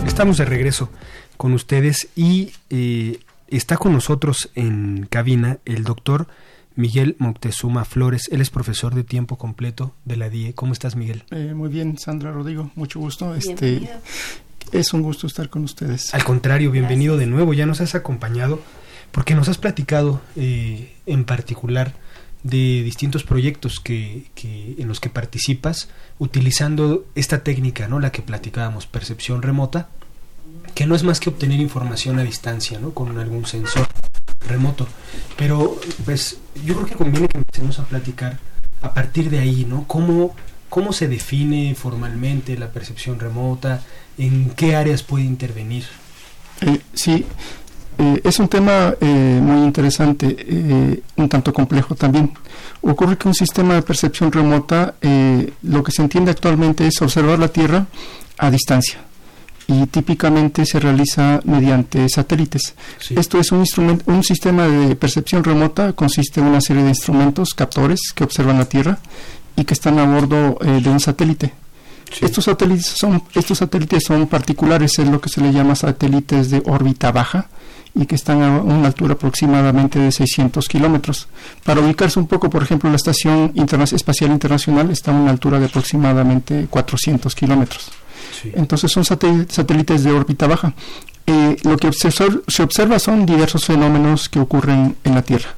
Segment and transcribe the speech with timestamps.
[0.06, 0.90] Estamos de regreso
[1.38, 6.28] con ustedes y eh, está con nosotros en cabina el doctor
[6.76, 8.30] Miguel Moctezuma Flores.
[8.32, 10.54] Él es profesor de tiempo completo de la DIE.
[10.54, 11.24] ¿Cómo estás, Miguel?
[11.32, 12.72] Eh, muy bien, Sandra Rodrigo.
[12.76, 13.36] Mucho gusto.
[13.36, 13.90] Este,
[14.72, 16.14] es un gusto estar con ustedes.
[16.14, 17.54] Al contrario, bienvenido de nuevo.
[17.54, 18.62] Ya nos has acompañado
[19.12, 21.94] porque nos has platicado eh, en particular
[22.44, 28.00] de distintos proyectos que, que, en los que participas utilizando esta técnica, ¿no?
[28.00, 29.90] La que platicábamos, percepción remota,
[30.74, 32.94] que no es más que obtener información a distancia, ¿no?
[32.94, 33.88] Con algún sensor
[34.48, 34.88] remoto.
[35.38, 38.40] Pero pues yo creo que conviene que empecemos a platicar
[38.82, 39.86] a partir de ahí, ¿no?
[39.88, 40.36] ¿Cómo,
[40.70, 43.82] cómo se define formalmente la percepción remota?
[44.18, 45.86] ¿En qué áreas puede intervenir?
[46.62, 47.26] Eh, sí,
[47.98, 52.32] eh, es un tema eh, muy interesante, un tanto complejo también.
[52.82, 54.96] Ocurre que un sistema de percepción remota,
[55.62, 57.86] lo que se entiende actualmente es observar la Tierra
[58.38, 59.11] a distancia
[59.72, 62.76] y típicamente se realiza mediante satélites.
[63.10, 67.54] Esto es un, instrumento, un sistema de percepción remota, consiste en una serie de instrumentos,
[67.54, 69.00] captores, que observan la Tierra
[69.56, 71.54] y que están a bordo eh, de un satélite.
[72.20, 76.62] Estos, satélites son, estos satélites son particulares, es lo que se le llama satélites de
[76.66, 77.48] órbita baja
[77.96, 81.28] y que están a una altura aproximadamente de 600 kilómetros.
[81.64, 83.54] Para ubicarse un poco, por ejemplo, la Estación
[83.92, 87.92] Espacial Internacional está a una altura de aproximadamente 400 kilómetros.
[88.54, 90.74] Entonces son satélites de órbita baja.
[91.28, 95.56] Eh, lo que se observa son diversos fenómenos que ocurren en la Tierra.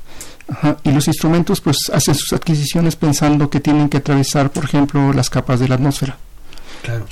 [0.84, 5.30] Y los instrumentos pues hacen sus adquisiciones pensando que tienen que atravesar, por ejemplo, las
[5.30, 6.18] capas de la atmósfera.
[6.84, 7.06] Claro.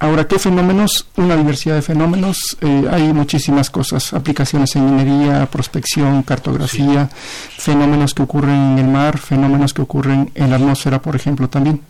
[0.00, 1.06] Ahora, ¿qué fenómenos?
[1.16, 2.56] Una diversidad de fenómenos.
[2.60, 4.12] Eh, hay muchísimas cosas.
[4.12, 7.08] Aplicaciones en minería, prospección, cartografía,
[7.58, 11.80] fenómenos que ocurren en el mar, fenómenos que ocurren en la atmósfera, por ejemplo, también.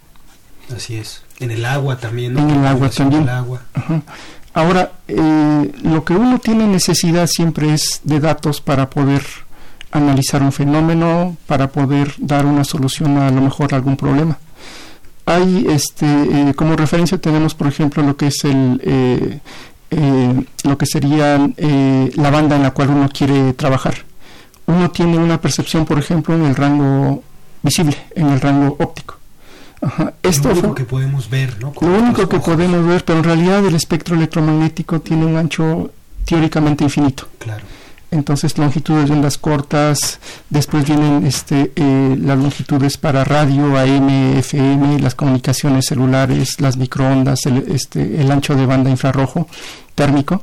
[0.75, 1.23] Así es.
[1.39, 2.35] En el agua también.
[2.35, 2.41] ¿no?
[2.41, 3.27] En el agua también.
[3.27, 3.63] del agua.
[3.75, 4.03] Ajá.
[4.55, 9.23] Ahora, eh, lo que uno tiene necesidad siempre es de datos para poder
[9.93, 14.39] analizar un fenómeno, para poder dar una solución a, lo mejor a algún problema.
[15.25, 19.41] Hay, este, eh, como referencia tenemos, por ejemplo, lo que es el, eh,
[19.95, 23.95] eh, lo que sería eh, la banda en la cual uno quiere trabajar.
[24.65, 27.23] Uno tiene una percepción, por ejemplo, en el rango
[27.63, 29.19] visible, en el rango óptico.
[29.83, 30.15] Ajá.
[30.23, 31.73] Esto lo único fue- que podemos ver, ¿no?
[31.75, 32.49] Con lo único que ojos.
[32.55, 35.91] podemos ver, pero en realidad el espectro electromagnético tiene un ancho
[36.25, 37.27] teóricamente infinito.
[37.39, 37.65] Claro.
[38.13, 40.21] Entonces longitudes de ondas cortas,
[40.51, 47.47] después vienen este, eh, las longitudes para radio, AM, FM, las comunicaciones celulares, las microondas,
[47.47, 49.49] el, este, el ancho de banda infrarrojo
[49.95, 50.43] térmico.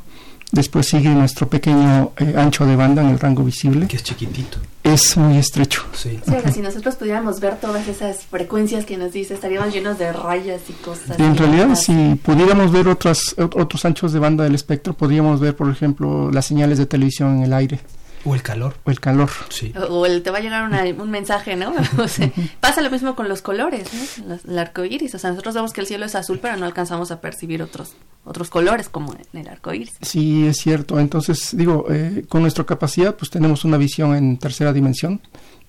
[0.51, 3.87] Después sigue nuestro pequeño eh, ancho de banda en el rango visible.
[3.87, 4.57] Que es chiquitito.
[4.83, 5.83] Es muy estrecho.
[5.93, 6.19] Sí.
[6.25, 10.11] Sí, ahora, si nosotros pudiéramos ver todas esas frecuencias que nos dice, estaríamos llenos de
[10.11, 11.19] rayas y cosas.
[11.19, 11.85] En y realidad, cosas.
[11.85, 16.31] si pudiéramos ver otras, ot- otros anchos de banda del espectro, podríamos ver, por ejemplo,
[16.31, 17.79] las señales de televisión en el aire
[18.25, 18.75] O el calor.
[18.83, 19.29] o el calor.
[19.49, 19.73] Sí.
[19.89, 21.73] O el, te va a llegar una- un mensaje, ¿no?
[21.97, 24.27] O sea, pasa lo mismo con los colores, ¿no?
[24.35, 25.15] Los- El arco iris.
[25.15, 27.93] O sea, nosotros vemos que el cielo es azul, pero no alcanzamos a percibir otros
[28.25, 29.91] otros colores como en el arco iris.
[30.01, 30.99] Sí, es cierto.
[30.99, 35.21] Entonces, digo, eh, con nuestra capacidad, pues tenemos una visión en tercera dimensión,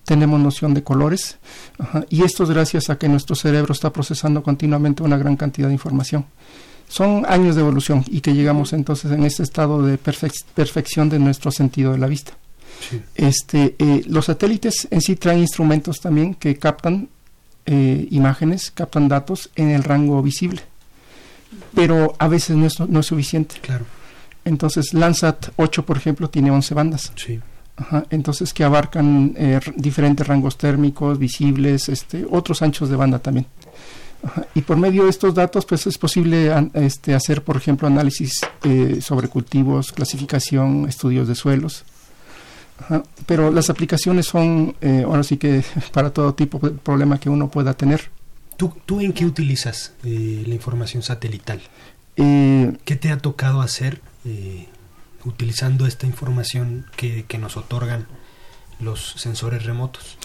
[0.05, 1.37] tenemos noción de colores,
[1.79, 5.67] ajá, y esto es gracias a que nuestro cerebro está procesando continuamente una gran cantidad
[5.69, 6.25] de información.
[6.89, 11.19] Son años de evolución y que llegamos entonces en este estado de perfec- perfección de
[11.19, 12.33] nuestro sentido de la vista.
[12.89, 13.01] Sí.
[13.15, 17.09] Este, eh, los satélites en sí traen instrumentos también que captan
[17.65, 20.61] eh, imágenes, captan datos en el rango visible,
[21.73, 23.55] pero a veces no es, no es suficiente.
[23.61, 23.85] Claro.
[24.45, 27.11] Entonces, Landsat 8, por ejemplo, tiene 11 bandas.
[27.15, 27.39] Sí.
[27.77, 33.45] Ajá, entonces, que abarcan eh, diferentes rangos térmicos, visibles, este, otros anchos de banda también.
[34.23, 37.87] Ajá, y por medio de estos datos, pues es posible an- este, hacer, por ejemplo,
[37.87, 41.85] análisis eh, sobre cultivos, clasificación, estudios de suelos.
[42.81, 45.63] Ajá, pero las aplicaciones son, eh, ahora sí que
[45.93, 48.09] para todo tipo de problema que uno pueda tener.
[48.57, 51.61] ¿Tú, ¿Tú en qué utilizas eh, la información satelital?
[52.15, 54.67] Eh, ¿Qué te ha tocado hacer eh,
[55.25, 58.07] utilizando esta información que, que nos otorgan
[58.79, 60.17] los sensores remotos?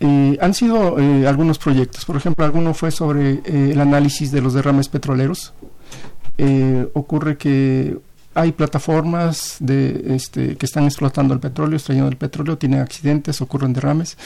[0.00, 2.04] Eh, han sido eh, algunos proyectos.
[2.04, 5.54] Por ejemplo, alguno fue sobre el análisis de los derrames petroleros.
[6.94, 7.96] Ocurre que
[8.34, 13.72] hay plataformas de, este, que están explotando el petróleo, extrayendo el petróleo, tienen accidentes, ocurren
[13.72, 14.16] derrames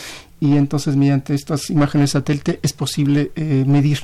[0.41, 4.00] y entonces mediante estas imágenes satélite es posible eh, medir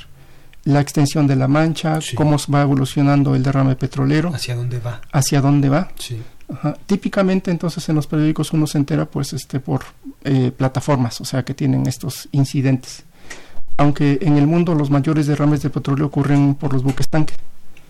[0.65, 2.15] la extensión de la mancha, Sí.
[2.15, 5.01] cómo va evolucionando el derrame petrolero, ¿Hacia dónde va?
[5.13, 5.89] hacia dónde va.
[5.99, 6.21] Sí.
[6.53, 6.77] Ajá.
[6.87, 9.83] Típicamente entonces en los periódicos uno se entera pues este por
[10.25, 13.05] eh, plataformas, o sea que tienen estos incidentes.
[13.79, 17.35] Aunque en el mundo los mayores derrames de petróleo ocurren por los buques tanque,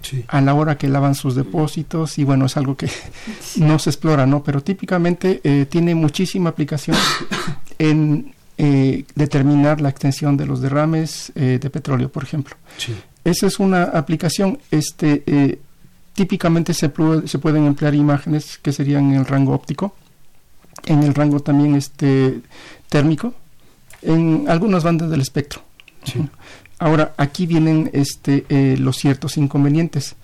[0.02, 0.24] Sí.
[0.28, 2.90] a la hora que lavan sus depósitos y bueno, es algo que
[3.56, 4.42] no se explora, ¿no?
[4.42, 6.96] Pero típicamente eh, tiene muchísima aplicación
[7.78, 12.54] en eh, determinar la extensión de los derrames eh, de petróleo, por ejemplo.
[12.76, 12.94] Sí.
[13.24, 15.58] Esa es una aplicación, este, eh,
[16.12, 16.92] típicamente se,
[17.24, 19.96] se pueden emplear imágenes que serían en el rango óptico,
[20.84, 22.40] en el rango también este,
[22.88, 23.34] térmico,
[24.02, 25.62] en algunas bandas del espectro.
[26.04, 26.20] Sí.
[26.82, 30.16] Ahora, aquí vienen este, eh, los ciertos inconvenientes.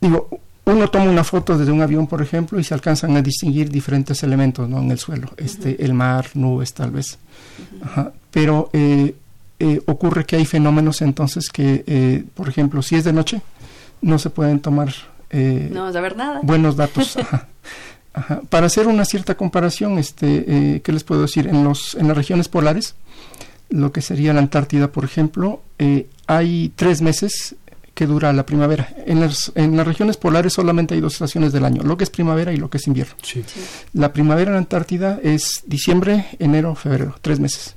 [0.00, 0.28] Digo,
[0.64, 4.22] uno toma una foto desde un avión, por ejemplo, y se alcanzan a distinguir diferentes
[4.22, 4.78] elementos ¿no?
[4.78, 7.18] en el suelo, este, el mar, nubes, tal vez.
[7.82, 8.12] Ajá.
[8.30, 9.14] Pero eh,
[9.58, 13.42] eh, ocurre que hay fenómenos entonces que, eh, por ejemplo, si es de noche,
[14.00, 14.94] no se pueden tomar
[15.30, 16.40] No vamos a ver nada.
[16.42, 17.16] buenos datos.
[17.18, 17.48] Ajá.
[18.14, 18.40] Ajá.
[18.48, 21.48] Para hacer una cierta comparación, este, ¿qué les puedo decir?
[21.48, 22.94] En, los, en las regiones polares,
[23.72, 27.56] lo que sería la Antártida, por ejemplo, eh, hay tres meses
[27.94, 28.88] que dura la primavera.
[29.06, 32.10] En las, en las regiones polares solamente hay dos estaciones del año, lo que es
[32.10, 33.14] primavera y lo que es invierno.
[33.22, 33.44] Sí.
[33.46, 33.60] Sí.
[33.92, 37.74] La primavera en la Antártida es diciembre, enero, febrero, tres meses.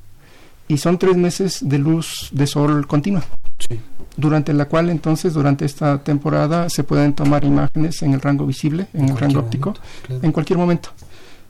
[0.68, 3.24] Y son tres meses de luz de sol continua,
[3.60, 3.80] Sí.
[4.18, 8.88] durante la cual entonces durante esta temporada se pueden tomar imágenes en el rango visible,
[8.94, 9.76] en, el rango óptico,
[10.08, 10.24] claro.
[10.24, 10.90] en cualquier momento.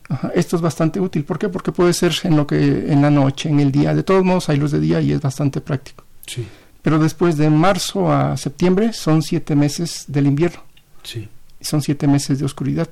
[0.10, 1.24] Ajá, Esto es bastante útil.
[1.24, 1.50] ¿Por qué?
[1.50, 3.94] Porque puede ser en lo que en la noche, en el día.
[3.94, 6.04] De todos modos hay luz de día y es bastante práctico.
[6.28, 6.46] Sí.
[6.82, 10.62] Pero después de marzo a septiembre son siete meses del invierno
[11.04, 11.28] Sí.
[11.62, 12.90] son siete meses de oscuridad.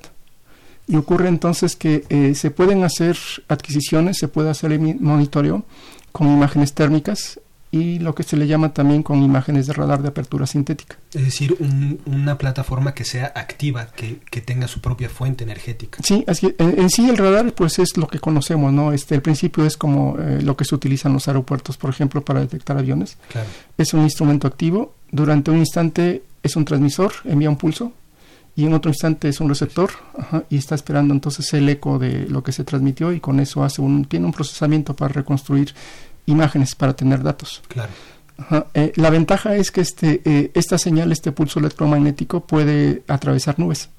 [0.86, 3.16] Y ocurre entonces que eh, se pueden hacer
[3.48, 5.64] adquisiciones, se puede hacer el monitoreo
[6.12, 7.40] con imágenes térmicas
[7.74, 10.96] y lo que se le llama también con imágenes de radar de apertura sintética.
[11.12, 11.56] Es decir,
[12.06, 15.98] una plataforma que sea activa, que, tenga su propia fuente energética.
[16.04, 18.92] Sí, así, en, sí el radar pues es lo que conocemos, ¿no?
[18.92, 22.24] Este, el principio es como eh, lo que se utiliza en los aeropuertos, por ejemplo,
[22.24, 23.18] para detectar aviones.
[23.32, 23.48] Claro.
[23.76, 27.92] Es un instrumento activo, durante un instante es un transmisor, envía un pulso,
[28.54, 29.90] y en otro instante es un receptor
[30.48, 33.82] y está esperando entonces el eco de lo que se transmitió y con eso hace
[33.82, 35.74] un tiene un procesamiento para reconstruir
[36.26, 37.62] imágenes para tener datos.
[37.68, 37.90] Claro.
[38.74, 43.90] Eh, la ventaja es que este, eh, esta señal, este pulso electromagnético, puede atravesar nubes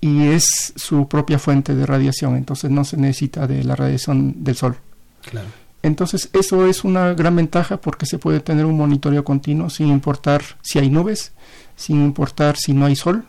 [0.00, 4.56] y es su propia fuente de radiación, entonces no se necesita de la radiación del
[4.56, 4.76] sol.
[5.30, 5.46] Claro.
[5.84, 10.42] Entonces eso es una gran ventaja porque se puede tener un monitoreo continuo sin importar
[10.62, 11.32] si hay nubes,
[11.76, 13.24] sin importar si no hay sol,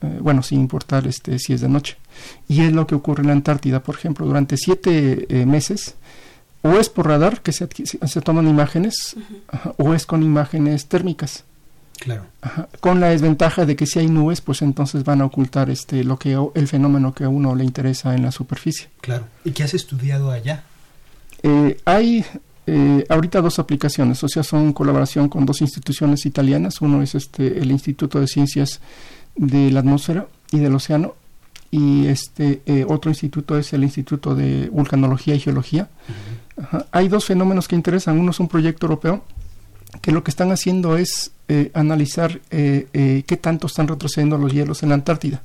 [0.00, 1.96] eh, bueno, sin importar este, si es de noche.
[2.48, 5.94] Y es lo que ocurre en la Antártida, por ejemplo, durante siete meses
[6.62, 9.16] o es por radar que se, se toman imágenes
[9.76, 11.44] o es con imágenes térmicas.
[11.98, 12.26] Claro.
[12.80, 16.18] Con la desventaja de que si hay nubes, pues entonces van a ocultar este lo
[16.18, 18.88] que el fenómeno que a uno le interesa en la superficie.
[19.00, 19.26] Claro.
[19.44, 20.64] ¿Y qué has estudiado allá?
[21.44, 22.24] Eh, hay
[22.66, 26.80] eh, ahorita dos aplicaciones, o sea, son colaboración con dos instituciones italianas.
[26.80, 28.80] Uno es este el Instituto de Ciencias
[29.36, 31.14] de la Atmósfera y del Océano
[31.72, 35.88] y este eh, otro instituto es el Instituto de Vulcanología y Geología.
[36.90, 38.18] Hay dos fenómenos que interesan.
[38.18, 39.24] Uno es un proyecto europeo
[40.00, 44.52] que lo que están haciendo es eh, analizar eh, eh, qué tanto están retrocediendo los
[44.52, 45.42] hielos en la Antártida.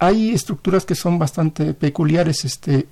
[0.00, 2.88] Hay estructuras que son bastante peculiares, este,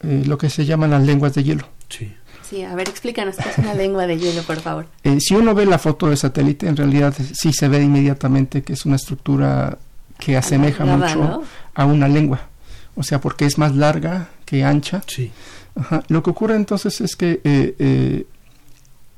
[0.00, 1.68] lo que se llaman las lenguas de hielo.
[1.90, 2.14] Sí.
[2.48, 4.86] Sí, a ver, explícanos qué es una lengua de hielo, por favor.
[5.18, 8.86] si uno ve la foto de satélite, en realidad sí se ve inmediatamente que es
[8.86, 9.76] una estructura
[10.18, 11.42] que asemeja mucho
[11.74, 12.40] a una lengua.
[12.94, 15.02] O sea, porque es más larga que ancha.
[15.06, 15.30] Sí.
[16.08, 18.26] Lo que ocurre entonces es que eh, eh,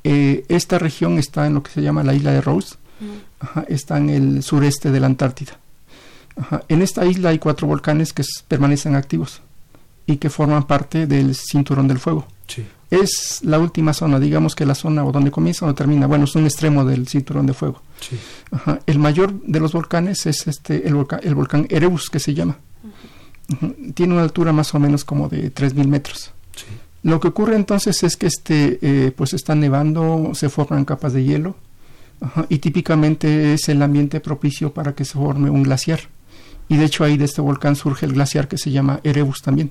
[0.04, 3.60] eh, esta región está en lo que se llama la isla de Rose, mm.
[3.68, 5.58] está en el sureste de la Antártida.
[6.68, 9.42] En esta isla hay cuatro volcanes que permanecen activos
[10.06, 12.26] y que forman parte del cinturón del fuego.
[12.90, 16.34] Es la última zona, digamos que la zona o donde comienza o termina, bueno, es
[16.34, 17.82] un extremo del cinturón de fuego.
[18.86, 22.56] El mayor de los volcanes es este el, volcán, el volcán Erebus, que se llama.
[23.94, 26.32] Tiene una altura más o menos como de 3.000 metros.
[27.02, 31.24] Lo que ocurre entonces es que este, eh, pues está nevando, se forman capas de
[31.24, 31.54] hielo
[32.48, 36.00] y típicamente es el ambiente propicio para que se forme un glaciar.
[36.68, 39.70] Y de hecho ahí de este volcán surge el glaciar que se llama Erebus también.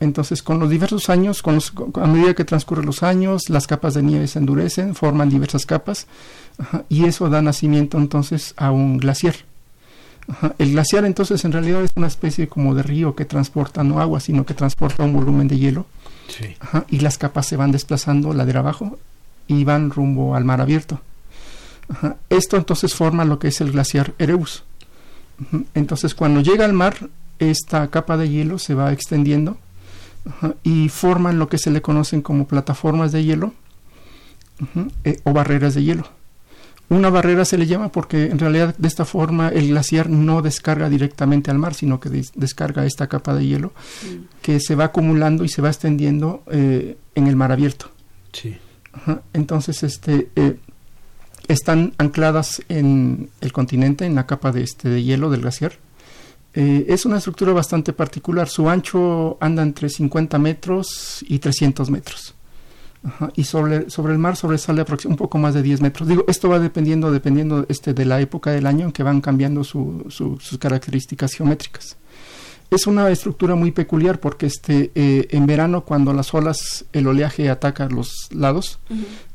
[0.00, 1.60] Entonces, con los diversos años, con
[1.94, 6.06] a medida que transcurren los años, las capas de nieve se endurecen, forman diversas capas,
[6.88, 9.36] y eso da nacimiento entonces a un glaciar.
[10.58, 14.20] El glaciar entonces en realidad es una especie como de río que transporta no agua,
[14.20, 15.86] sino que transporta un volumen de hielo.
[16.88, 18.98] y las capas se van desplazando ladera abajo
[19.46, 21.00] y van rumbo al mar abierto.
[22.28, 24.64] Esto entonces forma lo que es el glaciar Erebus.
[25.74, 29.58] Entonces cuando llega al mar, esta capa de hielo se va extendiendo
[30.64, 33.54] y forman lo que se le conocen como plataformas de hielo
[35.04, 36.08] eh, o barreras de hielo.
[36.88, 40.88] Una barrera se le llama porque en realidad de esta forma el glaciar no descarga
[40.88, 43.72] directamente al mar, sino que descarga esta capa de hielo
[44.04, 44.40] mm.
[44.40, 47.90] que se va acumulando y se va extendiendo eh, en el mar abierto.
[48.32, 48.56] Sí.
[49.32, 50.58] Entonces, este, eh,
[51.48, 55.72] están ancladas en el continente, en la capa de, este, de hielo del glaciar.
[56.54, 58.48] Eh, es una estructura bastante particular.
[58.48, 62.35] Su ancho anda entre 50 metros y 300 metros
[63.34, 66.08] y sobre, sobre el mar sobresale un poco más de 10 metros.
[66.08, 69.64] Digo, esto va dependiendo, dependiendo este, de la época del año en que van cambiando
[69.64, 71.96] sus características geométricas.
[72.70, 77.48] Es una estructura muy peculiar porque este, eh, en verano cuando las olas, el oleaje
[77.48, 78.80] ataca los lados,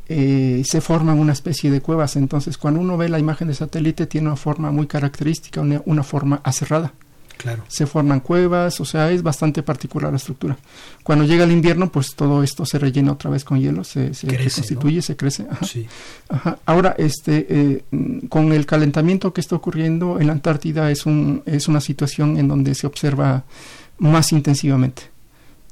[0.09, 2.17] eh, se forman una especie de cuevas.
[2.17, 6.41] Entonces cuando uno ve la imagen de satélite tiene una forma muy característica, una forma
[6.43, 6.93] aserrada.
[7.67, 10.57] Se forman cuevas, o sea, es bastante particular la estructura.
[11.03, 14.27] Cuando llega el invierno, pues todo esto se rellena otra vez con hielo, se, se
[14.27, 15.45] constituye, se crece.
[16.65, 17.83] Ahora, este, eh,
[18.29, 22.47] con el calentamiento que está ocurriendo en la Antártida es, un, es una situación en
[22.47, 23.43] donde se observa
[23.97, 25.03] más intensivamente.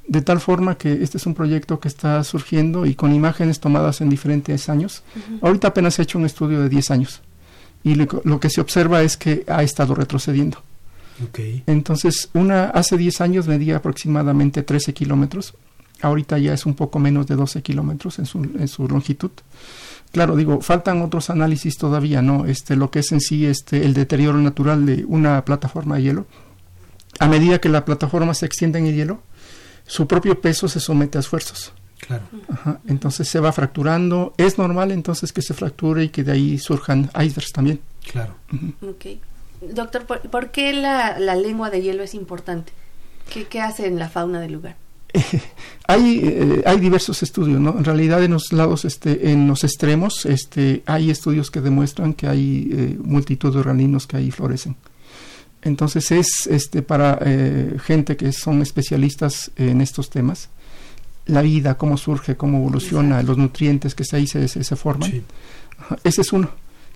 [0.07, 4.01] De tal forma que este es un proyecto que está surgiendo y con imágenes tomadas
[4.01, 5.03] en diferentes años.
[5.41, 7.21] Ahorita apenas se ha hecho un estudio de 10 años
[7.83, 10.63] y lo que se observa es que ha estado retrocediendo.
[11.67, 15.53] Entonces, una hace 10 años medía aproximadamente 13 kilómetros,
[16.01, 19.31] ahorita ya es un poco menos de 12 kilómetros en su, en su longitud.
[20.11, 22.45] Claro, digo, faltan otros análisis todavía, ¿no?
[22.45, 26.25] Este, lo que es en sí este, el deterioro natural de una plataforma de hielo.
[27.19, 29.21] A medida que la plataforma se extiende en el hielo,
[29.85, 31.73] su propio peso se somete a esfuerzos.
[31.99, 32.23] Claro.
[32.87, 34.33] Entonces se va fracturando.
[34.37, 37.81] Es normal entonces que se fracture y que de ahí surjan icebergs también.
[38.11, 38.35] Claro.
[39.61, 42.71] Doctor, ¿por, qué la, la, lengua de hielo es importante?
[43.31, 44.75] ¿Qué, qué hace en la fauna del lugar?
[45.87, 47.77] hay, eh, hay diversos estudios, ¿no?
[47.77, 52.27] En realidad en los lados, este, en los extremos, este, hay estudios que demuestran que
[52.27, 54.75] hay eh, multitud de organismos que ahí florecen.
[55.61, 60.49] Entonces es este, para eh, gente que son especialistas en estos temas,
[61.25, 65.23] la vida, cómo surge, cómo evoluciona, los nutrientes que ahí se, se, forman.
[66.03, 66.49] Ese es uno.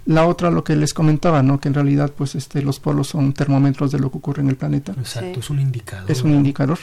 [0.06, 1.60] La otra, lo que les comentaba, ¿no?
[1.60, 4.58] Que en realidad, pues, este, los polos son termómetros de lo que ocurre en el
[4.58, 4.94] planeta.
[4.98, 6.12] Exacto, es un indicador.
[6.12, 6.80] Es un indicador.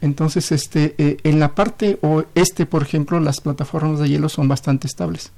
[0.00, 4.86] Entonces, este, eh, en la parte oeste, por ejemplo, las plataformas de hielo son bastante
[4.86, 5.32] estables,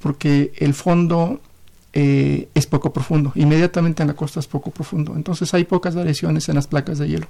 [0.00, 1.40] porque el fondo
[1.92, 3.32] eh, es poco profundo.
[3.34, 5.14] Inmediatamente en la costa es poco profundo.
[5.16, 7.26] Entonces hay pocas variaciones en las placas de hielo.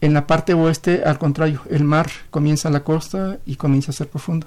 [0.00, 3.94] En la parte oeste, al contrario, el mar comienza a la costa y comienza a
[3.94, 4.46] ser profundo.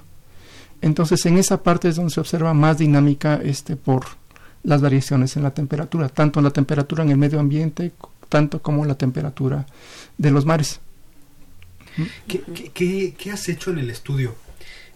[0.86, 4.06] Entonces, en esa parte es donde se observa más dinámica este, por
[4.64, 7.92] las variaciones en la temperatura, tanto en la temperatura en el medio ambiente,
[8.30, 9.66] tanto como en la temperatura
[10.18, 10.80] de los mares.
[12.28, 14.36] ¿Qué, qué has hecho en el estudio?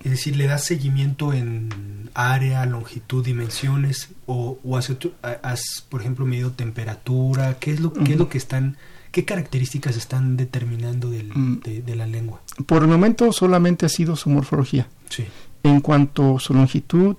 [0.04, 4.10] Es decir, ¿le das seguimiento en área, longitud, dimensiones?
[4.28, 7.58] ¿O, o has, por ejemplo, medido temperatura?
[7.60, 8.78] ¿Qué es lo, qué es lo que están,
[9.12, 11.62] qué características están determinando del, mm.
[11.86, 12.42] de, la lengua?
[12.66, 14.88] Por el momento solamente ha sido su morfología.
[15.10, 15.26] Sí.
[15.64, 17.16] En cuanto a su longitud,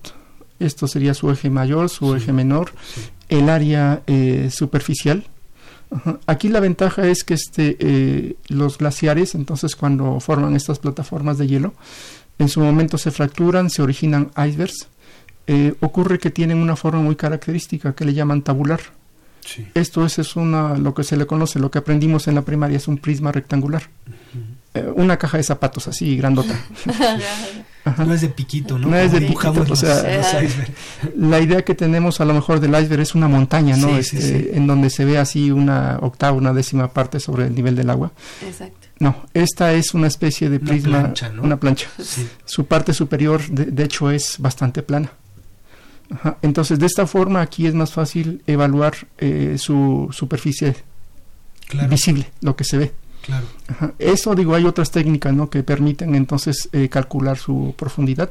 [0.59, 2.73] esto sería su eje mayor, su eje menor,
[3.29, 5.27] el área eh, superficial.
[6.27, 11.49] Aquí la ventaja es que este, eh, los glaciares, entonces cuando forman estas plataformas de
[11.49, 11.75] hielo,
[12.39, 14.89] en su momento se fracturan, se originan icebergs.
[15.47, 18.81] Eh, ocurre que tienen una forma muy característica que le llaman tabular.
[19.75, 22.77] Esto es, es una, lo que se le conoce, lo que aprendimos en la primaria,
[22.77, 23.83] es un prisma rectangular.
[24.75, 26.55] Eh, una caja de zapatos así, grandota.
[27.85, 28.89] No es de piquito, ¿no?
[28.89, 30.23] No es de piquito, o sea,
[31.17, 33.97] la idea que tenemos a lo mejor del iceberg es una montaña, ¿no?
[33.97, 37.89] Este, en donde se ve así una octava, una décima parte sobre el nivel del
[37.91, 38.13] agua.
[38.47, 38.89] Exacto.
[38.99, 41.33] No, esta es una especie de prisma, una plancha.
[41.43, 41.89] Una plancha.
[42.45, 45.11] Su parte superior, de, hecho, es bastante plana.
[46.43, 50.77] Entonces, de esta forma, aquí es más fácil evaluar eh, su superficie
[51.89, 52.93] visible, lo que se ve.
[53.23, 53.47] Claro.
[53.99, 55.51] Eso, digo, hay otras técnicas ¿no?
[55.51, 58.31] que permiten entonces eh, calcular su profundidad,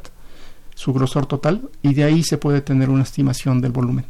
[0.75, 4.05] su grosor total, y de ahí se puede tener una estimación del volumen.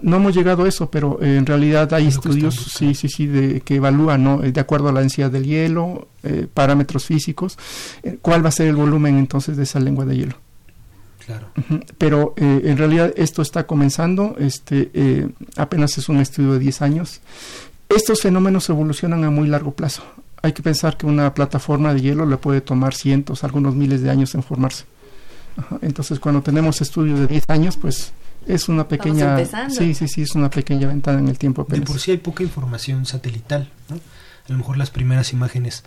[0.00, 3.60] No hemos llegado a eso, pero eh, en realidad hay estudios, sí, sí, sí, de,
[3.60, 4.38] que evalúan, ¿no?
[4.38, 7.58] de acuerdo a la densidad del hielo, eh, parámetros físicos,
[8.02, 10.36] eh, cuál va a ser el volumen entonces de esa lengua de hielo.
[11.24, 11.48] Claro.
[11.98, 17.20] Pero en realidad esto está comenzando, este, apenas es un estudio de 10 años.
[17.94, 20.02] Estos fenómenos evolucionan a muy largo plazo.
[20.42, 24.10] Hay que pensar que una plataforma de hielo le puede tomar cientos, algunos miles de
[24.10, 24.84] años en formarse.
[25.82, 28.12] Entonces, cuando tenemos estudios de 10 años, pues
[28.46, 32.00] es una pequeña sí sí sí es una pequeña ventana en el tiempo de por
[32.00, 33.96] sí hay poca información satelital ¿no?
[33.96, 35.84] a lo mejor las primeras imágenes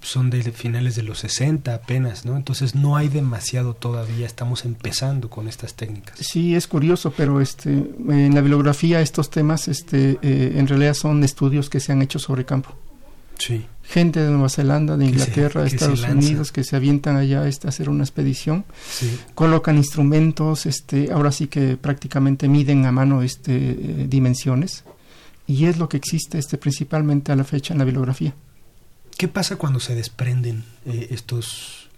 [0.00, 2.36] son de finales de los 60 apenas, ¿no?
[2.36, 6.18] Entonces no hay demasiado todavía, estamos empezando con estas técnicas.
[6.18, 11.22] Sí, es curioso, pero este en la bibliografía estos temas este eh, en realidad son
[11.22, 12.74] estudios que se han hecho sobre campo.
[13.38, 17.66] Sí gente de Nueva Zelanda, de Inglaterra, de Estados Unidos que se avientan allá este,
[17.66, 18.64] a hacer una expedición,
[19.34, 24.84] colocan instrumentos, este, ahora sí que prácticamente miden a mano este, eh, dimensiones
[25.46, 28.32] y es lo que existe este, principalmente a la fecha en la bibliografía.
[29.20, 31.90] ¿Qué pasa cuando se desprenden eh, estos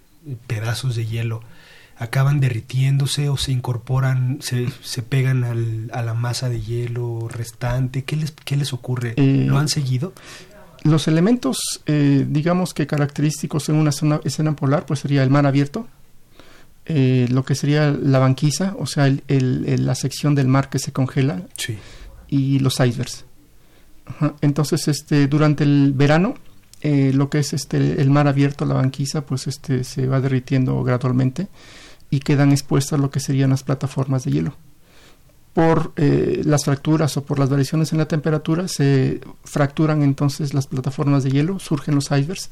[0.48, 1.40] pedazos de hielo?
[1.96, 8.02] ¿Acaban derritiéndose o se incorporan, se, se pegan al, a la masa de hielo restante?
[8.02, 9.14] ¿Qué les, qué les ocurre?
[9.18, 10.12] Eh, ¿Lo han seguido?
[10.82, 15.46] los elementos, eh, digamos que característicos en una zona, escena polar, pues sería el mar
[15.46, 15.86] abierto,
[16.86, 20.90] eh, lo que sería la banquisa, o sea, el, la sección del mar que se
[20.90, 21.46] congela,
[22.26, 23.26] y los icebergs.
[24.40, 26.34] Entonces, este, durante el verano,
[26.82, 30.82] eh, lo que es este, el mar abierto, la banquisa, pues este, se va derritiendo
[30.82, 31.48] gradualmente
[32.10, 34.56] y quedan expuestas lo que serían las plataformas de hielo
[35.52, 40.66] por eh, las fracturas o por las variaciones en la temperatura se fracturan entonces las
[40.66, 42.50] plataformas de hielo, surgen los icebergs.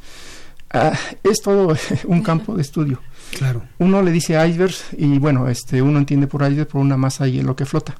[0.72, 3.00] Ah, es todo un campo de estudio.
[3.36, 3.62] Claro.
[3.78, 7.32] Uno le dice icebergs y bueno, este, uno entiende por iceberg por una masa de
[7.32, 7.96] hielo que flota.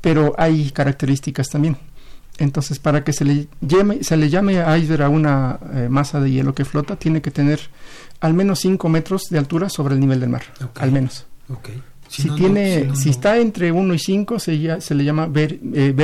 [0.00, 1.76] Pero hay características también.
[2.38, 6.30] Entonces, para que se le llame, se le llame iceberg a una eh, masa de
[6.30, 7.60] hielo que flota, tiene que tener
[8.20, 10.42] al menos 5 metros de altura sobre el nivel del mar.
[10.76, 11.26] Al menos.
[11.48, 11.82] Okay.
[12.08, 15.94] Si, tiene, si, está entre 1 y 5 se, se le llama ver, eh,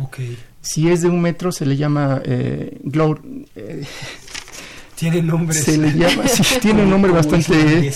[0.00, 0.38] Okay.
[0.60, 3.18] Si es de un metro se le llama eh, glow,
[3.56, 3.84] eh,
[4.98, 5.56] Tiene nombre.
[5.56, 7.92] Se le llama, sí, tiene un nombre bastante...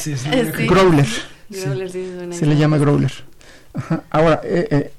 [0.68, 1.06] Growler.
[1.50, 3.12] se le llama Growler.
[4.10, 4.92] Ahora, eh, eh,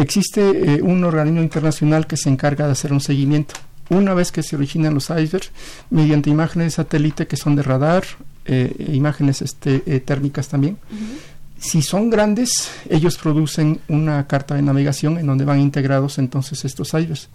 [0.00, 0.40] existe
[0.76, 3.54] eh, un organismo internacional que se encarga de hacer un seguimiento.
[3.90, 5.50] Una vez que se originan los icebergs,
[5.90, 8.04] mediante imágenes de satélite que son de radar,
[8.78, 10.78] imágenes este, térmicas también,
[11.58, 16.88] si son grandes, ellos producen una carta de navegación en donde van integrados entonces estos
[16.88, 17.28] icebergs.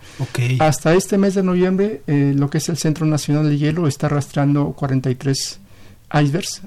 [0.60, 4.74] Hasta este mes de noviembre, lo que es el Centro Nacional de Hielo está arrastrando
[4.74, 5.60] 43
[6.14, 6.62] icebergs,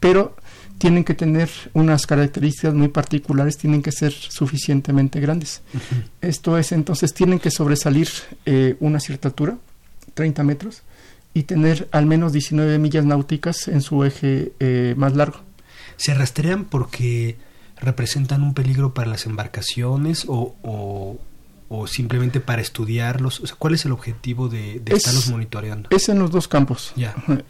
[0.00, 0.36] pero
[0.80, 5.60] tienen que tener unas características muy particulares, tienen que ser suficientemente grandes.
[6.22, 8.08] Esto es, entonces, tienen que sobresalir
[8.46, 9.58] eh, una cierta altura,
[10.14, 10.82] 30 metros,
[11.34, 15.40] y tener al menos 19 millas náuticas en su eje eh, más largo.
[15.98, 17.36] ¿Se rastrean porque
[17.76, 21.18] representan un peligro para las embarcaciones o, o
[21.86, 23.40] simplemente para estudiarlos?
[23.40, 25.88] O sea, ¿Cuál es el objetivo de, estarlos monitoreando?
[25.90, 26.92] Es en los dos campos.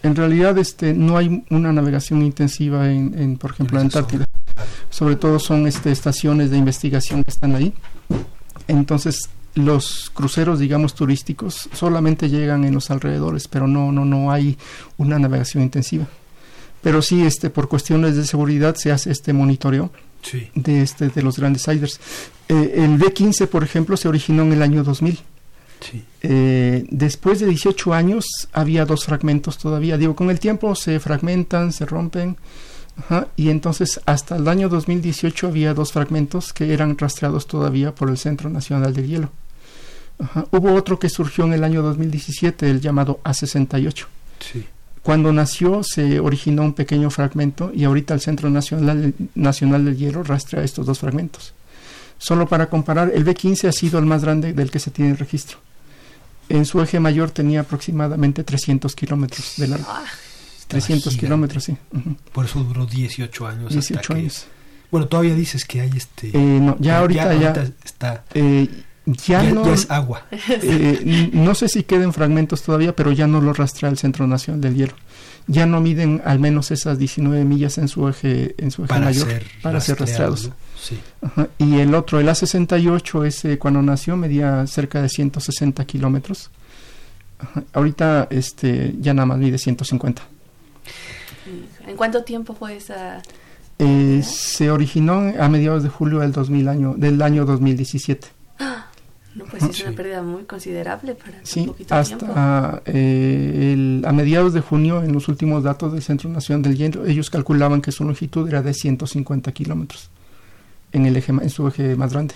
[0.03, 4.27] En realidad este, no hay una navegación intensiva en, por ejemplo, en Antártida.
[4.91, 7.73] Sobre todo son este, estaciones de investigación que están ahí.
[8.69, 14.59] Entonces, los cruceros, digamos, turísticos solamente llegan en los alrededores, pero no, no, no hay
[14.99, 16.07] una navegación intensiva.
[16.83, 19.91] Pero sí, este, por cuestiones de seguridad se hace este monitoreo
[20.55, 22.01] de, este, de los grandes siders.
[22.49, 25.21] Eh, el B15, por ejemplo, se originó en el año 2000.
[26.23, 29.97] Eh, después de 18 años había dos fragmentos todavía.
[29.97, 32.37] Digo, con el tiempo se fragmentan, se rompen.
[33.37, 38.19] y entonces hasta el año 2018 había dos fragmentos que eran rastreados todavía por el
[38.19, 39.31] Centro Nacional del Hielo.
[40.51, 44.07] Hubo otro que surgió en el año 2017, el llamado A68.
[44.41, 44.67] Sí.
[45.03, 50.23] Cuando nació se originó un pequeño fragmento y ahorita el Centro Nacional, Nacional del Hielo
[50.23, 51.55] rastrea estos dos fragmentos.
[52.19, 55.59] Solo para comparar, el B15 ha sido el más grande del que se tiene registro.
[56.51, 59.87] En su eje mayor tenía aproximadamente 300 kilómetros de largo.
[60.69, 61.77] 300 ah, kilómetros, sí.
[62.33, 63.73] Por eso duró 18 años.
[63.73, 64.47] 18 años.
[64.91, 66.29] Bueno, todavía dices que hay este...
[66.29, 67.53] Eh, no, ya, ahorita ya,
[67.85, 68.25] está...
[68.35, 68.69] Eh,
[69.07, 70.27] ya, no, es agua.
[70.49, 74.61] Eh, no sé si queden fragmentos todavía, pero ya no lo rastrea el Centro Nacional
[74.61, 74.95] del Hielo.
[75.47, 79.43] Ya no miden al menos esas 19 millas en su eje, en su eje mayor
[79.63, 80.51] para ser rastreados.
[81.59, 86.51] Y el otro, el A68, ese cuando nació medía cerca de 160 kilómetros.
[87.73, 90.23] Ahorita este, ya nada más mide 150.
[91.87, 93.23] ¿En cuánto tiempo fue esa?
[93.79, 98.29] Eh, se originó a mediados de julio del, 2000 año, del año 2017.
[99.35, 104.61] No, pues es una pérdida muy considerable para sí, poquito hasta eh, a mediados de
[104.61, 108.49] junio, en los últimos datos del Centro Nacional del Hielo, ellos calculaban que su longitud
[108.49, 110.11] era de 150 kilómetros
[110.93, 112.35] en, el eje, en su eje más grande.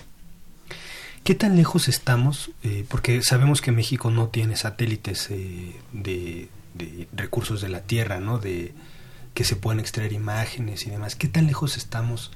[1.25, 2.53] ¿Qué tan lejos estamos?
[2.63, 8.21] Eh, porque sabemos que México no tiene satélites eh, de, de, recursos de la Tierra,
[8.21, 8.39] ¿no?
[8.39, 8.73] De
[9.33, 11.17] que se pueden extraer imágenes y demás.
[11.17, 12.31] ¿Qué tan lejos estamos?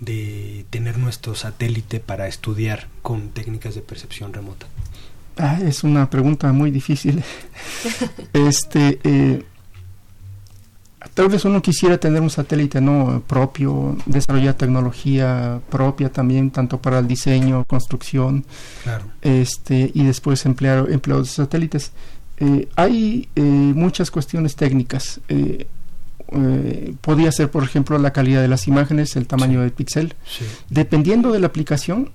[0.00, 4.66] De tener nuestro satélite para estudiar con técnicas de percepción remota?
[5.36, 7.22] Ah, es una pregunta muy difícil.
[8.32, 9.44] este, eh,
[11.14, 16.98] tal vez uno quisiera tener un satélite no propio, desarrollar tecnología propia también, tanto para
[16.98, 18.44] el diseño, construcción,
[19.22, 21.92] este, y después emplear empleados de satélites.
[22.38, 25.20] Eh, hay eh, muchas cuestiones técnicas.
[25.28, 25.66] Eh,
[27.00, 30.14] podría ser, por ejemplo, la calidad de las imágenes, el tamaño del píxel.
[30.68, 32.10] Dependiendo de la aplicación,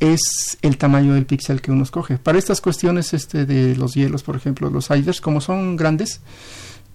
[0.00, 2.18] es el tamaño del píxel que uno escoge.
[2.18, 6.20] Para estas cuestiones este, de los hielos, por ejemplo, los shaders, como son grandes,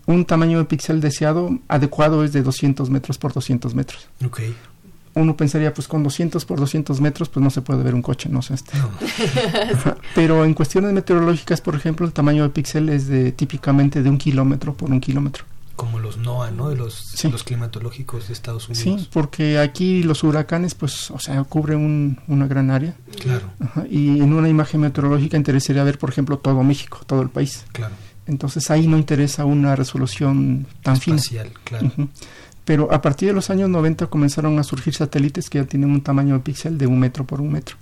[0.06, 4.08] un tamaño de píxel deseado adecuado es de 200 metros por 200 metros.
[5.16, 8.30] Uno pensaría, pues con 200 por 200 metros, pues no se puede ver un coche,
[8.30, 8.54] no sé.
[8.54, 8.78] Este.
[10.16, 14.18] Pero en cuestiones meteorológicas, por ejemplo, el tamaño de píxel es de típicamente de un
[14.18, 15.46] kilómetro por un kilómetro
[15.80, 16.68] como los NOAA, ¿no?
[16.68, 19.02] De los, los climatológicos de Estados Unidos.
[19.02, 22.96] Sí, porque aquí los huracanes, pues, o sea, cubren una gran área.
[23.18, 23.50] Claro.
[23.90, 27.64] y en una imagen meteorológica interesaría ver, por ejemplo, todo México, todo el país.
[27.72, 27.94] Claro.
[28.28, 31.60] Entonces ahí no interesa una resolución tan Espacial, fina.
[31.64, 32.10] claro.
[32.66, 36.02] Pero a partir de los años 90 comenzaron a surgir satélites que ya tienen un
[36.02, 37.78] tamaño de píxel de un metro por un metro.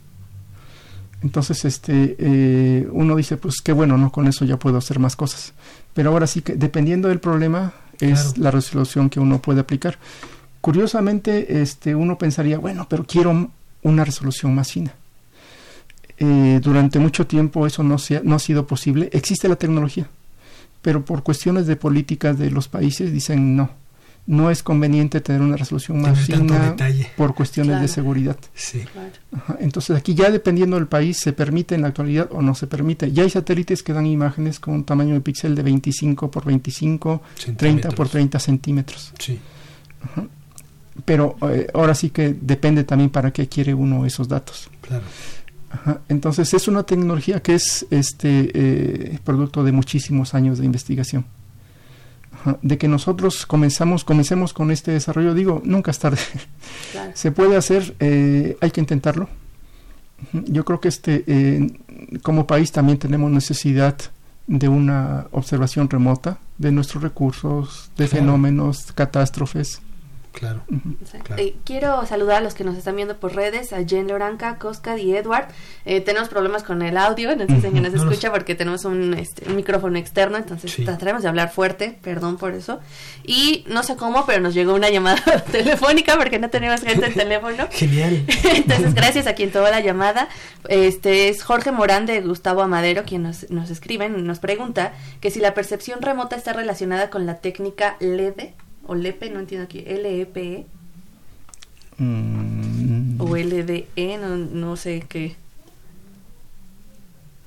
[1.23, 4.11] Entonces, este, eh, uno dice, pues qué bueno, ¿no?
[4.11, 5.53] Con eso ya puedo hacer más cosas.
[5.95, 9.97] Pero ahora sí que, dependiendo del problema, es la resolución que uno puede aplicar.
[10.61, 13.49] Curiosamente, este, uno pensaría, bueno, pero quiero
[13.83, 14.93] una resolución más fina.
[16.19, 19.09] Eh, durante mucho tiempo eso no, no ha sido posible.
[19.13, 20.07] Existe la tecnología,
[20.81, 23.69] pero por cuestiones de políticas de los países dicen no.
[24.27, 26.75] No es conveniente tener una resolución más fina
[27.15, 27.81] por cuestiones Claro.
[27.81, 28.37] de seguridad.
[28.53, 28.81] Sí.
[28.91, 29.09] Claro.
[29.31, 32.67] Ajá, Entonces aquí ya dependiendo del país se permite en la actualidad o no se
[32.67, 33.11] permite.
[33.13, 37.21] Ya hay satélites que dan imágenes con un tamaño de píxel de 25 por 25,
[37.57, 38.11] 30 por Centímetros.
[38.11, 39.13] 30 centímetros.
[39.17, 39.39] Sí.
[41.05, 44.69] Pero eh, ahora sí que depende también para qué quiere uno esos datos.
[44.81, 45.03] Claro.
[45.69, 51.25] Ajá, Entonces es una tecnología que es este eh, producto de muchísimos años de investigación.
[52.61, 56.19] De que nosotros comenzamos, comencemos con este desarrollo, digo, nunca es tarde.
[56.91, 57.11] Claro.
[57.15, 59.27] Se puede hacer, eh, hay que intentarlo.
[60.31, 61.67] Yo creo que este, eh,
[62.23, 63.95] como país también tenemos necesidad
[64.47, 68.23] de una observación remota de nuestros recursos, de Claro.
[68.25, 69.81] fenómenos, catástrofes.
[70.37, 70.61] Claro.
[71.37, 74.95] Eh, quiero saludar a los que nos están viendo por redes, a Jen Loranca, Cosca
[74.97, 75.47] y Edward.
[75.85, 78.53] Eh, tenemos problemas con el audio, no sé si alguien nos No los- escucha porque
[78.53, 80.85] tenemos un, este, un micrófono externo, entonces Sí.
[80.85, 82.79] trataremos de hablar fuerte, perdón por eso.
[83.23, 85.17] Y no sé cómo, pero nos llegó una llamada
[85.51, 87.67] telefónica porque no tenemos gente en teléfono.
[87.71, 88.23] Genial.
[88.53, 90.27] Entonces, gracias a quien tomó la llamada.
[90.69, 95.39] Este es Jorge Morán de Gustavo Amadero, quien nos, nos escribe, nos pregunta que si
[95.39, 98.53] la percepción remota está relacionada con la técnica LEDE
[98.87, 100.65] o LEPE, no entiendo aquí, L-E-P-E
[101.97, 105.35] Mm, o LDE, no, no sé qué.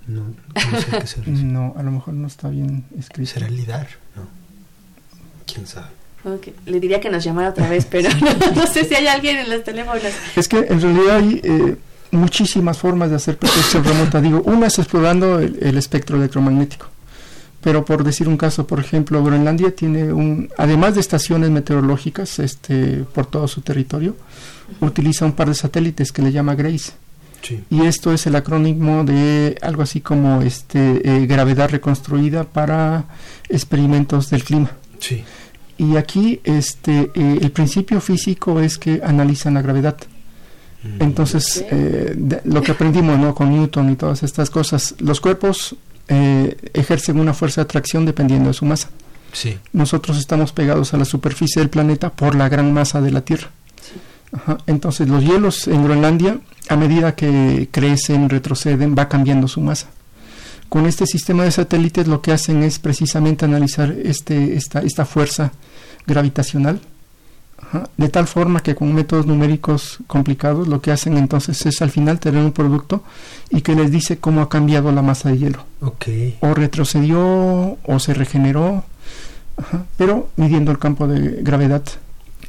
[0.06, 1.42] No, no sé a qué se refiere.
[1.42, 3.30] no, a lo mejor no está bien escrito.
[3.32, 3.88] ¿Será lidar?
[4.16, 4.22] No.
[5.52, 5.86] ¿Quién sabe?
[6.66, 9.50] Le diría que nos llamara otra vez, pero no, no sé si hay alguien en
[9.50, 10.02] los teléfonos.
[10.34, 11.76] Es que en realidad hay eh,
[12.10, 14.20] muchísimas formas de hacer percepción remota.
[14.20, 16.88] Digo, una es explorando el, el espectro electromagnético.
[17.62, 23.04] Pero por decir un caso, por ejemplo, Groenlandia tiene un, además de estaciones meteorológicas este,
[23.14, 24.16] por todo su territorio,
[24.80, 26.92] utiliza un par de satélites que le llama GRACE.
[27.42, 27.62] Sí.
[27.70, 33.04] Y esto es el acrónimo de algo así como este, eh, gravedad reconstruida para
[33.48, 34.70] experimentos del clima.
[34.98, 35.22] Sí.
[35.78, 39.96] Y aquí este, eh, el principio físico es que analizan la gravedad.
[40.82, 41.02] Mm.
[41.02, 43.34] Entonces, eh, de- lo que aprendimos ¿no?
[43.34, 45.74] con Newton y todas estas cosas, los cuerpos
[46.10, 48.90] eh, ejercen una fuerza de atracción dependiendo de su masa.
[49.32, 49.58] Sí.
[49.72, 53.50] Nosotros estamos pegados a la superficie del planeta por la gran masa de la Tierra.
[54.32, 59.86] Ajá, Entonces, los hielos en Groenlandia, a medida que crecen, retroceden, va cambiando su masa.
[60.68, 65.52] Con este sistema de satélites lo que hacen es precisamente analizar este, esta, esta fuerza
[66.08, 66.80] gravitacional,
[67.96, 72.18] de tal forma que con métodos numéricos complicados lo que hacen entonces es al final
[72.18, 73.04] tener un producto
[73.50, 75.64] y que les dice cómo ha cambiado la masa de hielo.
[75.80, 76.06] Ok.
[76.40, 78.84] O retrocedió o se regeneró,
[79.56, 81.82] ajá, pero midiendo el campo de gravedad.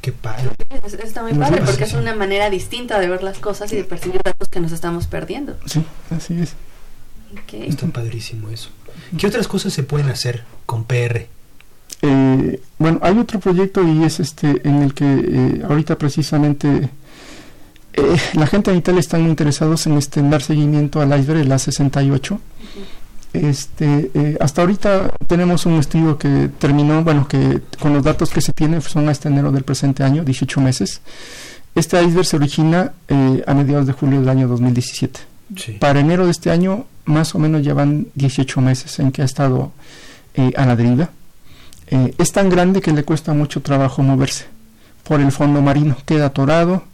[0.00, 0.50] Qué padre.
[0.84, 3.76] Es- Está muy padre porque sí, es una manera distinta de ver las cosas y
[3.76, 5.56] de percibir datos que nos estamos perdiendo.
[5.66, 6.54] Sí, así es.
[7.52, 8.70] Está padrísimo eso.
[9.16, 11.28] ¿Qué otras cosas se pueden hacer con PR?
[12.02, 16.90] Eh, bueno, hay otro proyecto y es este en el que eh, ahorita precisamente
[17.92, 21.42] eh, la gente en Italia están muy interesados en este en dar seguimiento al iceberg,
[21.42, 22.38] el A68.
[23.34, 28.40] Este, eh, hasta ahorita tenemos un estudio que terminó, bueno, que con los datos que
[28.40, 31.00] se tienen son hasta enero del presente año, 18 meses.
[31.76, 32.92] Este iceberg se origina
[33.46, 35.20] a mediados de julio del año 2017.
[35.56, 35.72] Sí.
[35.72, 39.72] Para enero de este año, más o menos llevan 18 meses en que ha estado
[40.56, 41.10] a la deriva.
[41.92, 44.46] Eh, es tan grande que le cuesta mucho trabajo moverse
[45.04, 46.84] por el fondo marino, queda atorado.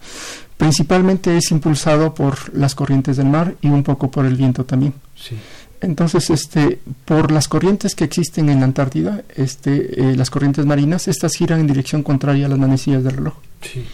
[0.57, 4.95] Principalmente es impulsado por las corrientes del mar y un poco por el viento también.
[5.15, 5.37] Sí.
[5.81, 11.07] Entonces, este, por las corrientes que existen en la Antártida, este, eh, las corrientes marinas,
[11.07, 13.35] estas giran en dirección contraria a las manecillas del reloj.
[13.63, 13.85] Sí.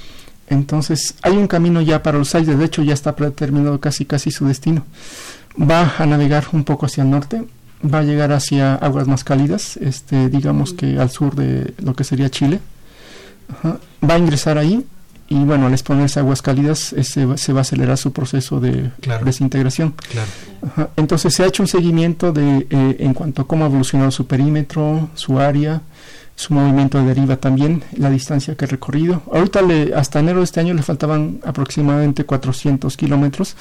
[0.49, 4.31] Entonces, hay un camino ya para los aires, de hecho ya está predeterminado casi casi
[4.31, 4.87] su destino.
[5.61, 7.45] Va a navegar un poco hacia el norte,
[7.93, 12.05] va a llegar hacia aguas más cálidas, este, digamos que al sur de lo que
[12.05, 12.61] sería Chile.
[13.49, 13.79] Ajá.
[14.09, 14.85] Va a ingresar ahí
[15.29, 18.91] y bueno, al exponerse a aguas cálidas ese se va a acelerar su proceso de
[19.01, 19.25] Claro.
[19.25, 19.95] desintegración.
[20.11, 20.29] Claro.
[20.67, 20.89] Ajá.
[20.97, 24.27] Entonces se ha hecho un seguimiento de eh, en cuanto a cómo ha evolucionado su
[24.27, 25.83] perímetro, su área,
[26.37, 29.23] su movimiento de deriva también, la distancia que ha recorrido.
[29.33, 33.57] Ahorita le, hasta enero de este año le faltaban aproximadamente 400 kilómetros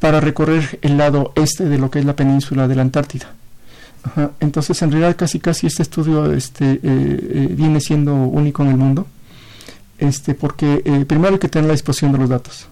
[0.00, 3.26] para recorrer el lado este de lo que es la península de la Antártida.
[4.06, 4.30] Ajá.
[4.40, 8.76] Entonces en realidad casi casi este estudio este, eh, eh, viene siendo único en el
[8.76, 9.06] mundo,
[9.98, 12.68] este, porque eh, primero hay que tener la disposición de los datos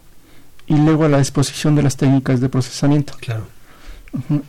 [0.67, 3.15] y luego la disposición de las técnicas de procesamiento.
[3.21, 3.47] Claro.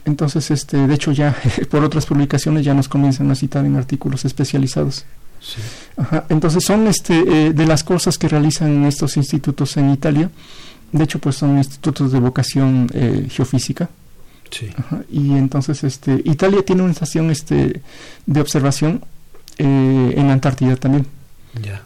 [0.06, 1.36] Entonces, este, de hecho ya
[1.72, 5.06] por otras publicaciones ya nos comienzan a citar en artículos especializados.
[5.42, 5.62] Sí.
[5.98, 6.26] Ajá.
[6.30, 10.30] Entonces son este, de las cosas que realizan estos institutos en Italia.
[10.92, 13.90] De hecho, pues son institutos de vocación eh, geofísica.
[14.52, 14.70] Sí.
[14.78, 15.02] Ajá.
[15.12, 17.82] Y entonces, este, Italia tiene una estación este,
[18.26, 19.04] de observación
[19.58, 21.08] eh, en la Antártida también.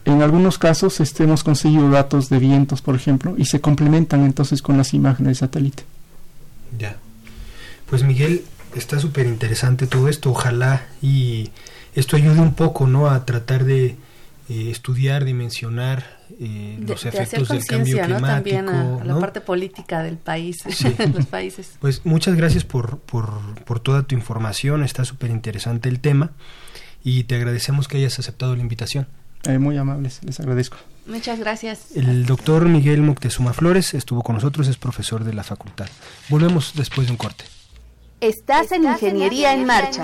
[0.06, 4.62] En algunos casos este, hemos conseguido datos de vientos, por ejemplo, y se complementan entonces
[4.62, 5.84] con las imágenes de satélite.
[6.78, 6.98] Ya.
[7.88, 8.44] Pues Miguel,
[8.76, 10.32] está súper interesante todo esto.
[10.32, 11.52] Ojalá y
[11.96, 13.10] esto ayude un poco, ¿no?
[13.10, 13.96] A tratar de
[14.50, 18.26] eh, estudiar, dimensionar eh, los efectos del cambio climático.
[18.26, 20.58] También a, la parte política del país,
[21.14, 21.74] los países.
[21.80, 23.30] Pues muchas gracias por, por,
[23.66, 26.32] por toda tu información, está súper interesante el tema
[27.04, 29.08] y te agradecemos que hayas aceptado la invitación.
[29.44, 30.78] Eh, muy amables, les agradezco.
[31.06, 31.96] Muchas gracias.
[31.96, 35.88] El doctor Miguel Moctezuma Flores estuvo con nosotros, es profesor de la facultad.
[36.28, 37.46] Volvemos después de un corte.
[38.20, 40.04] Estás, en Ingeniería, en, marcha.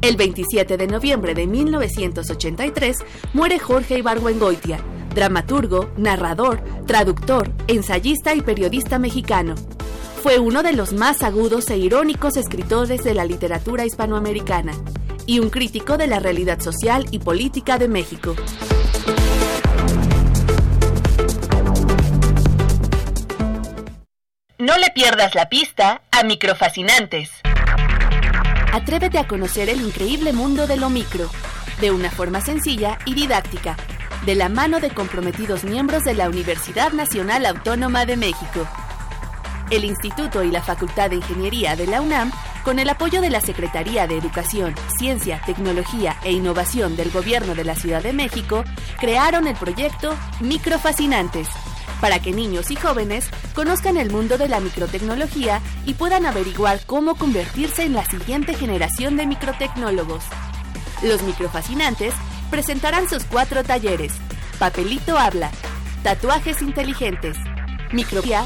[0.00, 2.98] El 27 de noviembre de 1983
[3.32, 4.78] muere Jorge Ibargüengoitia,
[5.12, 9.56] dramaturgo, narrador, traductor, ensayista y periodista mexicano.
[10.22, 14.72] Fue uno de los más agudos e irónicos escritores de la literatura hispanoamericana
[15.26, 18.36] y un crítico de la realidad social y política de México.
[24.58, 27.30] No le pierdas la pista a Microfascinantes.
[28.72, 31.30] Atrévete a conocer el increíble mundo de lo micro,
[31.80, 33.76] de una forma sencilla y didáctica,
[34.26, 38.68] de la mano de comprometidos miembros de la Universidad Nacional Autónoma de México.
[39.70, 42.30] El Instituto y la Facultad de Ingeniería de la UNAM,
[42.62, 47.64] con el apoyo de la Secretaría de Educación, Ciencia, Tecnología e Innovación del Gobierno de
[47.64, 48.64] la Ciudad de México,
[48.98, 51.48] crearon el proyecto Microfascinantes,
[52.00, 57.16] para que niños y jóvenes conozcan el mundo de la microtecnología y puedan averiguar cómo
[57.16, 60.24] convertirse en la siguiente generación de microtecnólogos.
[61.02, 62.14] Los microfascinantes
[62.50, 64.12] presentarán sus cuatro talleres,
[64.58, 65.50] Papelito Habla,
[66.02, 67.36] Tatuajes Inteligentes,
[67.92, 68.44] Micropia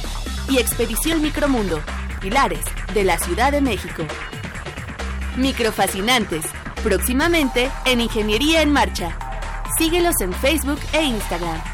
[0.48, 1.80] y Expedición Micromundo,
[2.20, 4.04] pilares de la Ciudad de México.
[5.36, 6.44] Microfascinantes,
[6.82, 9.16] próximamente en Ingeniería en Marcha.
[9.78, 11.71] Síguelos en Facebook e Instagram.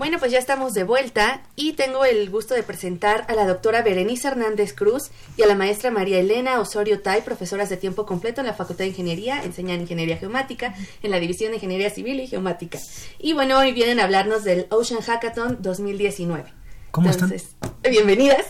[0.00, 3.82] Bueno, pues ya estamos de vuelta y tengo el gusto de presentar a la doctora
[3.82, 8.40] Berenice Hernández Cruz y a la maestra María Elena Osorio Tai, profesoras de tiempo completo
[8.40, 12.28] en la Facultad de Ingeniería, enseñan Ingeniería Geomática en la División de Ingeniería Civil y
[12.28, 12.78] Geomática.
[13.18, 16.50] Y bueno, hoy vienen a hablarnos del Ocean Hackathon 2019.
[16.92, 18.46] ¿Cómo Entonces, Bienvenidas.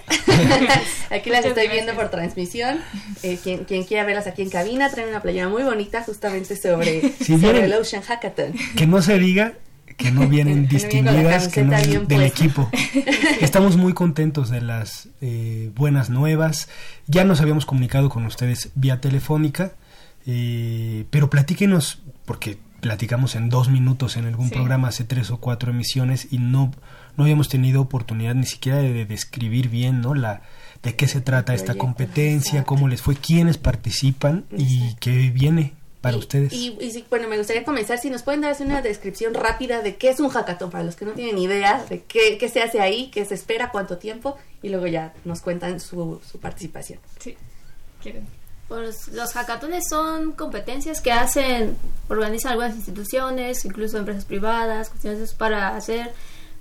[1.11, 2.81] aquí las estoy viendo por transmisión.
[3.25, 7.13] Eh, quien, quien, quiera verlas aquí en cabina, traen una playera muy bonita justamente sobre,
[7.25, 8.55] sobre el Ocean Hackathon.
[8.77, 9.55] Que no se diga
[10.01, 12.69] que no vienen distinguidas, que no del equipo.
[13.41, 16.69] Estamos muy contentos de las eh, buenas nuevas.
[17.07, 19.73] Ya nos habíamos comunicado con ustedes vía telefónica,
[20.27, 25.71] eh, pero platíquenos, porque platicamos en dos minutos en algún programa hace tres o cuatro
[25.71, 26.73] emisiones y no,
[27.19, 30.15] no habíamos tenido oportunidad ni siquiera de, describir bien ¿no?
[30.15, 30.41] la,
[30.83, 36.17] de qué se trata esta competencia, cómo les fue, quiénes participan y qué viene para
[36.17, 36.53] ustedes.
[36.53, 40.21] Y, bueno, me gustaría comenzar si nos pueden dar una descripción rápida de qué es
[40.21, 43.25] un hackathon para los que no tienen idea de qué, qué se hace ahí, qué
[43.25, 46.99] se espera, cuánto tiempo y luego ya nos cuentan su, su participación.
[47.19, 47.37] Sí,
[48.03, 48.27] quieren.
[48.69, 51.77] Pues los hackatones son competencias que hacen,
[52.09, 56.13] organizan algunas instituciones, incluso empresas privadas, cuestiones para hacer,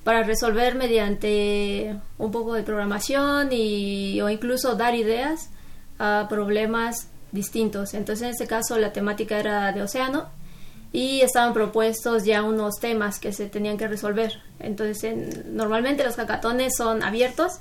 [0.04, 5.50] para resolver mediante un poco de programación y, o incluso dar ideas
[6.00, 7.94] a problemas distintos.
[7.94, 10.30] Entonces, en este caso, la temática era de océano
[10.92, 14.42] y estaban propuestos ya unos temas que se tenían que resolver.
[14.60, 17.60] Entonces, normalmente los hackatones son abiertos,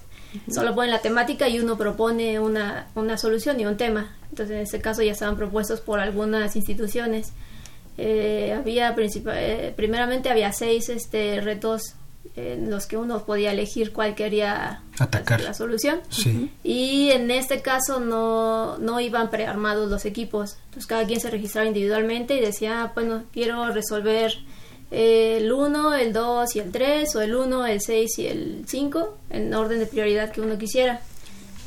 [0.51, 4.17] solo ponen la temática y uno propone una, una solución y un tema.
[4.31, 7.33] Entonces, en este caso ya estaban propuestos por algunas instituciones.
[7.99, 11.97] Eh, había eh, primeramente había seis este, retos
[12.39, 16.01] en los que uno podía elegir cuál quería atacar la solución.
[16.63, 20.57] Y en este caso no, no iban prearmados los equipos.
[20.67, 24.33] Entonces cada quien se registraba individualmente y decía, ah, bueno, quiero resolver
[24.91, 29.19] el 1, el 2 y el 3, o el 1, el 6 y el 5,
[29.31, 31.01] en orden de prioridad que uno quisiera.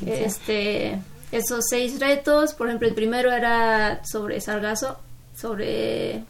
[0.06, 1.00] Este,
[1.32, 4.98] esos seis retos, por ejemplo, el primero era sobre sargazo,
[5.36, 6.24] sobre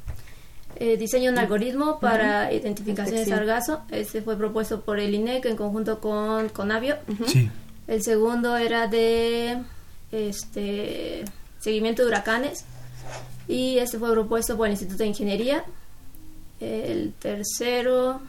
[0.84, 3.84] eh, diseño un algoritmo para identificación de sargazo.
[3.92, 6.98] Este fue propuesto por el INEC en conjunto con Conavio.
[7.28, 7.52] Sí.
[7.88, 9.60] El segundo era de
[10.12, 11.24] este
[11.60, 12.66] seguimiento de huracanes
[13.48, 15.64] y este fue propuesto por el Instituto de Ingeniería.
[16.60, 18.20] El tercero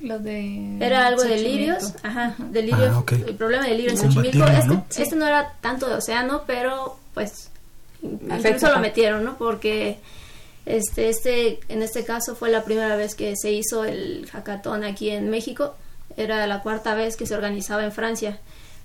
[0.00, 4.12] lo de era algo de lirios, ajá, de lirios, Ah, el problema de lirios en
[4.12, 4.38] Xochimilco.
[4.38, 4.86] ¿no?
[4.88, 7.50] Este, este no era tanto de océano, pero pues
[8.30, 9.36] Afecta, incluso lo metieron, ¿no?
[9.36, 9.98] Porque
[10.66, 15.10] este, este, en este caso fue la primera vez que se hizo el hackathon aquí
[15.10, 15.74] en México.
[16.16, 18.38] Era la cuarta vez que se organizaba en Francia.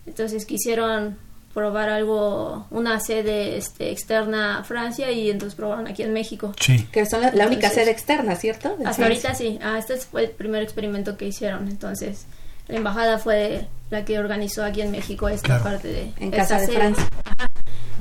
[0.05, 1.17] Entonces quisieron
[1.53, 6.53] probar algo, una sede este, externa a Francia y entonces probaron aquí en México.
[6.59, 6.88] Sí.
[6.91, 8.69] Que son la, la única Entonces- sede externa, ¿cierto?
[8.77, 9.29] De Hasta Francia.
[9.32, 11.67] ahorita sí, ah, este fue el primer experimento que hicieron.
[11.67, 12.25] Entonces,
[12.67, 15.63] la embajada fue la que organizó aquí en México esta Claro.
[15.63, 16.75] parte de En esta casa de sede.
[16.77, 17.07] Francia.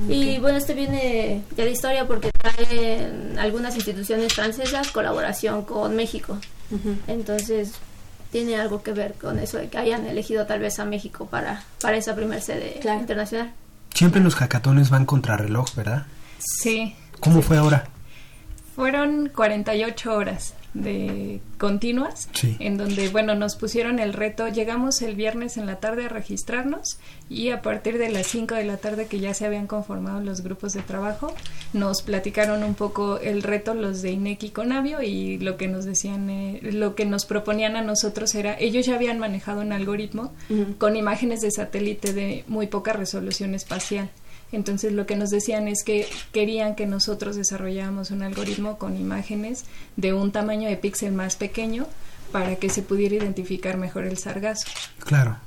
[0.09, 6.37] Y bueno, este viene ya de historia porque trae algunas instituciones francesas colaboración con México.
[7.07, 7.73] Entonces,
[8.31, 11.63] tiene algo que ver con eso de que hayan elegido tal vez a México para,
[11.81, 13.01] para esa primer sede Claro.
[13.01, 13.51] internacional.
[13.93, 16.05] Siempre los hackatones van contra reloj, ¿verdad?
[16.39, 17.87] Sí, ¿Cómo fue ahora?
[18.75, 22.55] fueron 48 horas de continuas Sí.
[22.59, 26.97] en donde bueno nos pusieron el reto llegamos el viernes en la tarde a registrarnos
[27.29, 30.41] y a partir de las 5 de la tarde que ya se habían conformado los
[30.41, 31.33] grupos de trabajo
[31.73, 35.83] nos platicaron un poco el reto los de INEC y Conavio y lo que nos
[35.85, 40.31] decían eh, lo que nos proponían a nosotros era ellos ya habían manejado un algoritmo
[40.77, 44.09] con imágenes de satélite de muy poca resolución espacial.
[44.51, 49.65] Entonces lo que nos decían es que querían que nosotros desarrolláramos un algoritmo con imágenes
[49.95, 51.87] de un tamaño de píxel más pequeño
[52.31, 54.67] para que se pudiera identificar mejor el sargazo.
[54.99, 55.37] Claro.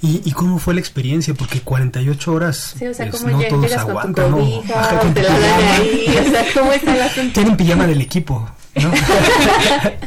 [0.00, 1.34] ¿Y, y cómo fue la experiencia?
[1.34, 4.62] Porque 48 horas, Sí, o sea, pues, ¿cómo no todos llegas con tu aguantan, ¿no?
[4.74, 5.74] Ajá, con pijama.
[5.74, 6.16] ahí?
[6.20, 7.32] O sea, ¿cómo está el asunto?
[7.34, 8.92] Tienen pijama del equipo, ¿no?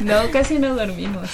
[0.00, 1.28] No, casi no dormimos.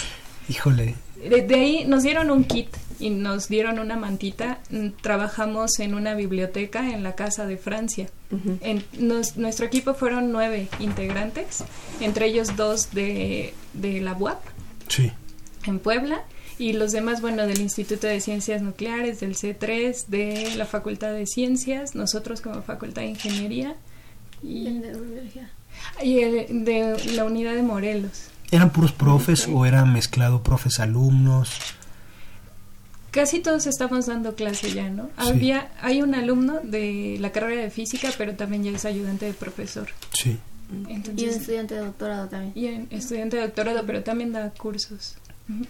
[0.49, 0.97] Híjole.
[1.29, 2.69] De, de ahí nos dieron un kit
[3.01, 4.61] y nos dieron una mantita.
[4.71, 8.09] Mm, Trabajamos en una biblioteca en la Casa de Francia.
[8.31, 8.59] Ujú.
[8.61, 11.65] En- nos- nuestro equipo fueron nueve integrantes,
[12.01, 14.41] entre ellos dos de, de la UAP
[14.89, 15.11] Sí.
[15.67, 16.23] en Puebla
[16.59, 21.27] y los demás, bueno, del Instituto de Ciencias Nucleares, del C3, de la Facultad de
[21.27, 23.77] Ciencias, nosotros como Facultad de Ingeniería
[24.43, 24.67] y,
[26.03, 28.29] y el- de la Unidad de Morelos.
[28.51, 31.51] ¿Eran puros profes o eran mezclado profes alumnos?
[33.11, 35.05] Casi todos estamos dando clase ya, ¿no?
[35.05, 35.29] Sí.
[35.29, 39.33] Había, hay un alumno de la carrera de física, pero también ya es ayudante de
[39.33, 39.89] profesor.
[40.13, 40.39] Sí.
[40.71, 40.93] Y
[41.25, 42.53] un estudiante de doctorado también.
[42.55, 45.17] y en- estudiante de doctorado, pero también da cursos.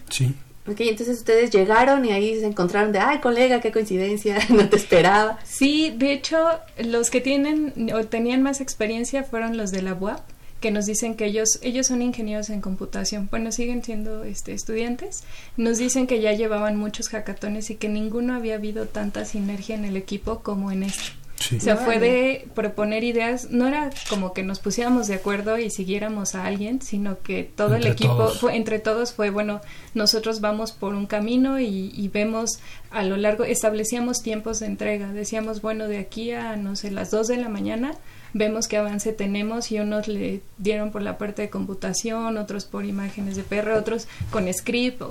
[0.09, 0.35] Sí.
[0.67, 4.75] Ok, entonces ustedes llegaron y ahí se encontraron de, ay, colega, qué coincidencia, no te
[4.75, 5.39] esperaba.
[5.45, 6.37] Sí, de hecho,
[6.83, 10.19] los que tienen o tenían más experiencia fueron los de la UAP,
[10.59, 13.27] que nos dicen que ellos ellos son ingenieros en computación.
[13.31, 15.23] Bueno, siguen siendo este estudiantes.
[15.57, 19.85] Nos dicen que ya llevaban muchos hackatones y que ninguno había habido tanta sinergia en
[19.85, 21.03] el equipo como en este.
[21.39, 21.55] Sí.
[21.55, 25.69] O sea, fue de proponer ideas, no era como que nos pusiéramos de acuerdo y
[25.69, 28.39] siguiéramos a alguien, sino que todo Entre el equipo, todos.
[28.41, 29.61] fue, entre todos fue, bueno,
[29.93, 32.59] nosotros vamos por un camino y, y vemos
[32.91, 37.09] a lo largo, establecíamos tiempos de entrega, decíamos, bueno, de aquí a, no sé, las
[37.09, 37.93] 2 de la mañana,
[38.33, 42.85] vemos qué avance tenemos y unos le dieron por la parte de computación, otros por
[42.85, 45.01] imágenes de PR, otros con script,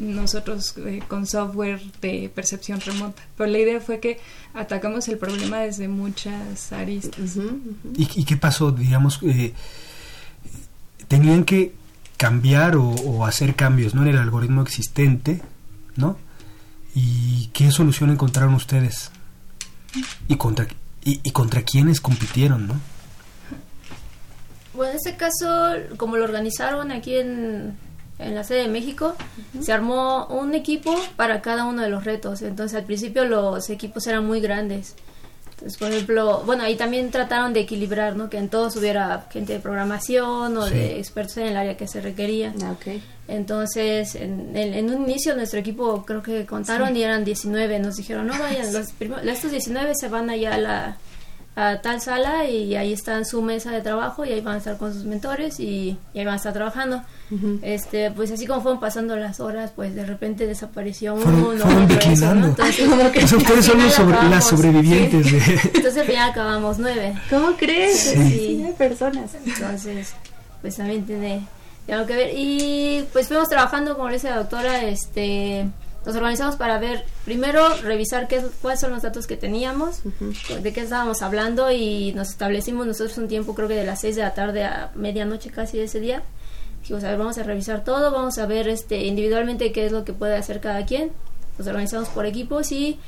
[0.00, 3.22] nosotros eh, con software de percepción remota.
[3.36, 4.18] Pero la idea fue que
[4.54, 7.36] atacamos el problema desde muchas aristas.
[7.96, 8.72] ¿Y, y qué pasó?
[8.72, 9.52] Digamos, eh,
[11.08, 11.72] tenían que
[12.16, 14.02] cambiar o, o hacer cambios ¿no?
[14.02, 15.42] en el algoritmo existente,
[15.96, 16.16] ¿no?
[16.94, 19.10] ¿Y qué solución encontraron ustedes?
[20.28, 20.66] ¿Y contra,
[21.06, 22.74] y, y contra quiénes compitieron, no?
[24.74, 25.46] Bueno, en este caso,
[25.96, 27.78] como lo organizaron aquí en,
[28.18, 29.14] en la sede de México,
[29.60, 32.42] se armó un equipo para cada uno de los retos.
[32.42, 34.96] Entonces, al principio los equipos eran muy grandes.
[35.56, 38.28] Entonces, por ejemplo, bueno, ahí también trataron de equilibrar, ¿no?
[38.28, 40.74] Que en todos hubiera gente de programación o Sí.
[40.74, 42.52] de expertos en el área que se requería.
[42.62, 43.00] Ah, ok.
[43.28, 47.78] Entonces, en, en- en un inicio nuestro equipo creo que contaron y eran 19.
[47.78, 48.88] Nos dijeron, no vayan, los
[49.28, 50.96] estos 19 se van allá a la
[51.58, 54.58] a tal sala y ahí está en su mesa de trabajo y ahí van a
[54.58, 57.02] estar con sus mentores y, y ahí van a estar trabajando.
[57.62, 61.24] Este, pues así como fueron pasando las horas, pues de repente desapareció uno.
[61.24, 62.40] Fueron, eso, declinando.
[62.46, 62.46] ¿no?
[62.52, 65.32] Entonces, O sea, ustedes son sobre- las sobrevivientes sí.
[65.32, 65.60] de...
[65.74, 67.14] Entonces al final acabamos nueve.
[67.30, 68.00] ¿Cómo crees?
[68.00, 68.24] Sí.
[68.26, 69.30] Sí, personas.
[69.44, 70.12] Entonces,
[70.60, 71.40] pues también tiene,
[71.86, 72.30] tiene algo que ver.
[72.36, 75.66] Y pues fuimos trabajando, como le dice la doctora, este,
[76.06, 80.02] nos organizamos para ver, primero revisar qué, cuáles son los datos que teníamos,
[80.62, 84.14] de qué estábamos hablando y nos establecimos nosotros un tiempo, creo que de las 6
[84.14, 86.22] de la tarde a medianoche casi ese día.
[86.80, 90.04] Dijimos, a ver, vamos a revisar todo, vamos a ver este individualmente qué es lo
[90.04, 91.10] que puede hacer cada quien.
[91.58, 93.00] Nos organizamos por equipos y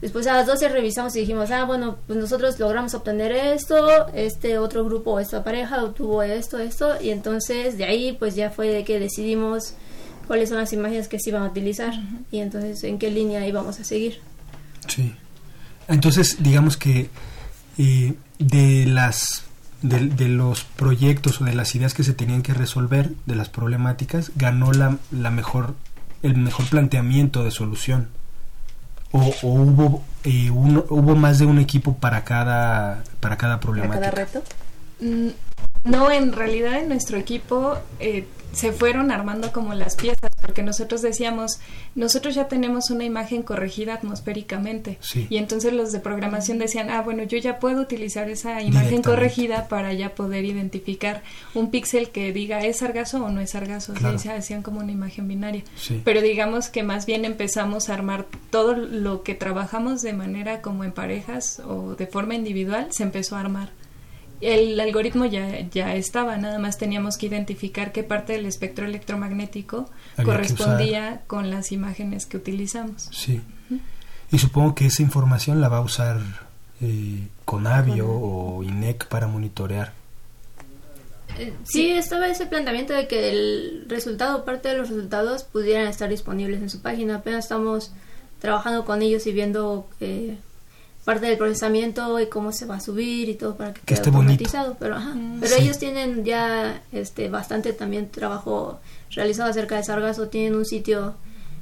[0.00, 4.58] Después a las 12 revisamos y dijimos, ah, bueno, pues nosotros logramos obtener esto, este
[4.58, 8.84] otro grupo, esta pareja obtuvo esto, esto, y entonces de ahí pues ya fue de
[8.84, 9.74] que decidimos
[10.26, 11.94] cuáles son las imágenes que se iban a utilizar
[12.30, 14.20] y entonces en qué línea íbamos a seguir.
[14.88, 15.14] Sí.
[15.88, 17.10] Entonces, digamos que
[17.78, 19.44] eh, de las
[19.82, 23.50] de, de, los proyectos o de las ideas que se tenían que resolver, de las
[23.50, 25.74] problemáticas, ganó la, la mejor
[26.22, 28.08] el mejor planteamiento de solución
[29.14, 34.10] o, hubo eh, hubo más de un equipo para cada para cada problemática.
[34.10, 34.42] ¿Para cada reto?
[35.00, 35.28] Mm,
[35.84, 41.02] no, en realidad en nuestro equipo eh, se fueron armando como las piezas, porque nosotros
[41.02, 41.60] decíamos,
[41.94, 44.98] nosotros ya tenemos una imagen corregida atmosféricamente.
[45.28, 49.68] Y entonces los de programación decían, ah, bueno, yo ya puedo utilizar esa imagen corregida
[49.68, 51.22] para ya poder identificar
[51.54, 53.94] un píxel que diga es sargazo o no es sargazo.
[53.94, 54.18] Claro.
[54.18, 55.62] Se hacían como una imagen binaria.
[56.04, 60.84] Pero digamos que más bien empezamos a armar todo lo que trabajamos de manera como
[60.84, 63.70] en parejas o de forma individual, se empezó a armar
[64.40, 69.88] el algoritmo ya, ya estaba, nada más teníamos que identificar qué parte del espectro electromagnético
[70.24, 73.08] correspondía con las imágenes que utilizamos.
[73.12, 73.40] Sí.
[74.30, 76.20] Y supongo que esa información la va a usar
[76.80, 79.92] eh, Conavio o INEC para monitorear.
[81.38, 86.08] Eh, sí, estaba ese planteamiento de que el resultado, parte de los resultados, pudieran estar
[86.08, 87.16] disponibles en su página.
[87.16, 87.92] Apenas estamos
[88.38, 90.36] trabajando con ellos y viendo eh,
[91.04, 94.76] parte del procesamiento y cómo se va a subir y todo para que, quede automatizado.
[94.78, 98.80] Pero, ajá, mm, pero ellos tienen ya este bastante también trabajo
[99.10, 100.28] realizado acerca de Sargazo.
[100.28, 101.14] Tienen un sitio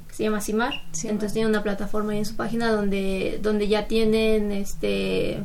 [0.07, 0.73] que se llama CIMAR.
[1.03, 5.43] entonces tienen una plataforma ahí en su página donde, donde ya tienen este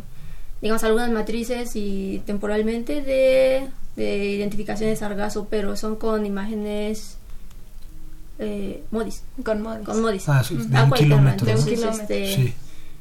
[0.60, 7.16] digamos algunas matrices y temporalmente de, de identificación de sargazo, pero son con imágenes
[8.38, 9.22] eh, modis.
[9.44, 9.84] Con modis.
[9.84, 10.28] Con modis.
[10.28, 11.46] Ah, de, un kilómetro.
[11.46, 12.14] De un kilómetro.
[12.14, 12.54] Este,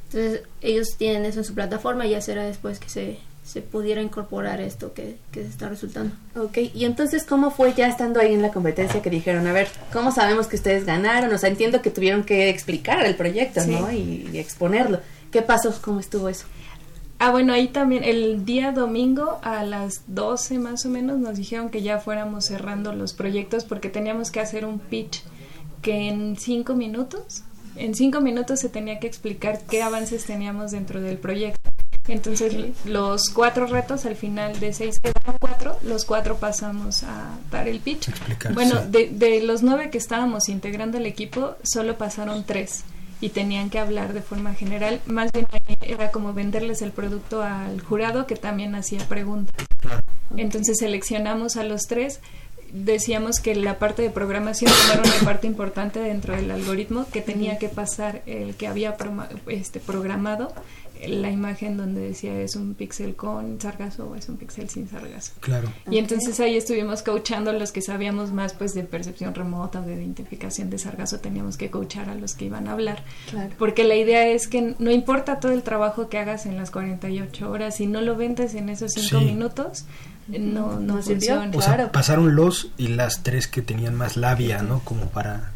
[0.10, 4.02] entonces ellos tienen eso en su plataforma y ya será después que se, se pudiera
[4.02, 6.16] incorporar esto que, que se está resultando.
[6.36, 9.68] Ok, y entonces, ¿cómo fue ya estando ahí en la competencia que dijeron, a ver,
[9.92, 11.34] ¿cómo sabemos que ustedes ganaron?
[11.34, 13.92] O sea, entiendo que tuvieron que explicar el proyecto, ¿no?
[13.92, 15.02] Y, y, exponerlo.
[15.30, 15.74] ¿Qué pasó?
[15.82, 16.46] ¿Cómo estuvo eso?
[17.20, 21.70] Ah, bueno, ahí también el día domingo a las 12 más o menos nos dijeron
[21.70, 25.24] que ya fuéramos cerrando los proyectos porque teníamos que hacer un pitch
[25.82, 27.44] que en cinco minutos
[27.78, 31.60] en cinco minutos se tenía que explicar qué avances teníamos dentro del proyecto.
[32.08, 32.54] Entonces,
[32.86, 37.80] los cuatro retos, al final de seis quedaron cuatro, los cuatro pasamos a dar el
[37.80, 38.10] pitch.
[38.54, 42.86] bueno, de, de los nueve que estábamos integrando el equipo, solo pasaron tres
[43.20, 45.02] y tenían que hablar de forma general.
[45.06, 45.48] Más bien
[45.82, 49.66] era como venderles el producto al jurado que también hacía preguntas.
[50.36, 52.20] Entonces seleccionamos a los tres
[52.74, 57.58] decíamos que la parte de programación era una parte importante dentro del algoritmo que tenía
[57.58, 58.96] que pasar el que había
[59.48, 60.54] este, programado
[61.06, 65.34] la imagen donde decía es un píxel con sargazo o es un píxel sin sargazo.
[65.40, 65.72] Claro.
[65.90, 69.94] Y entonces ahí estuvimos coachando a los que sabíamos más pues de percepción remota, de
[69.94, 73.04] identificación de sargazo, teníamos que coachar a los que iban a hablar.
[73.30, 73.54] Claro.
[73.58, 77.50] Porque la idea es que no importa todo el trabajo que hagas en las 48
[77.50, 79.86] horas, si no lo vendes en esos 5 minutos,
[80.28, 81.52] no, no, funciona.
[81.54, 84.82] O sea, pasaron los y las tres que tenían más labia, ¿no?
[84.84, 85.52] Como para,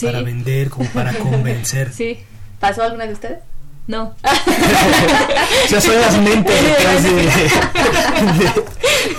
[0.00, 1.92] para vender, como para convencer.
[1.92, 2.18] Sí.
[2.60, 3.38] ¿Pasó alguna de ustedes?
[3.88, 4.14] No.
[4.24, 7.10] o sea, son las mentes detrás de,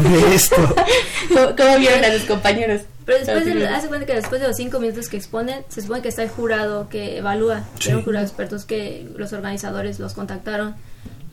[0.09, 0.75] de, esto.
[1.57, 2.83] ¿Cómo, vieron a los compañeros?
[3.05, 6.01] Pero después de, hace cuenta que después de los cinco minutos que exponen, se supone
[6.01, 7.65] que está el jurado que evalúa.
[7.79, 7.93] Sí.
[7.93, 10.75] un jurado de expertos que los organizadores los contactaron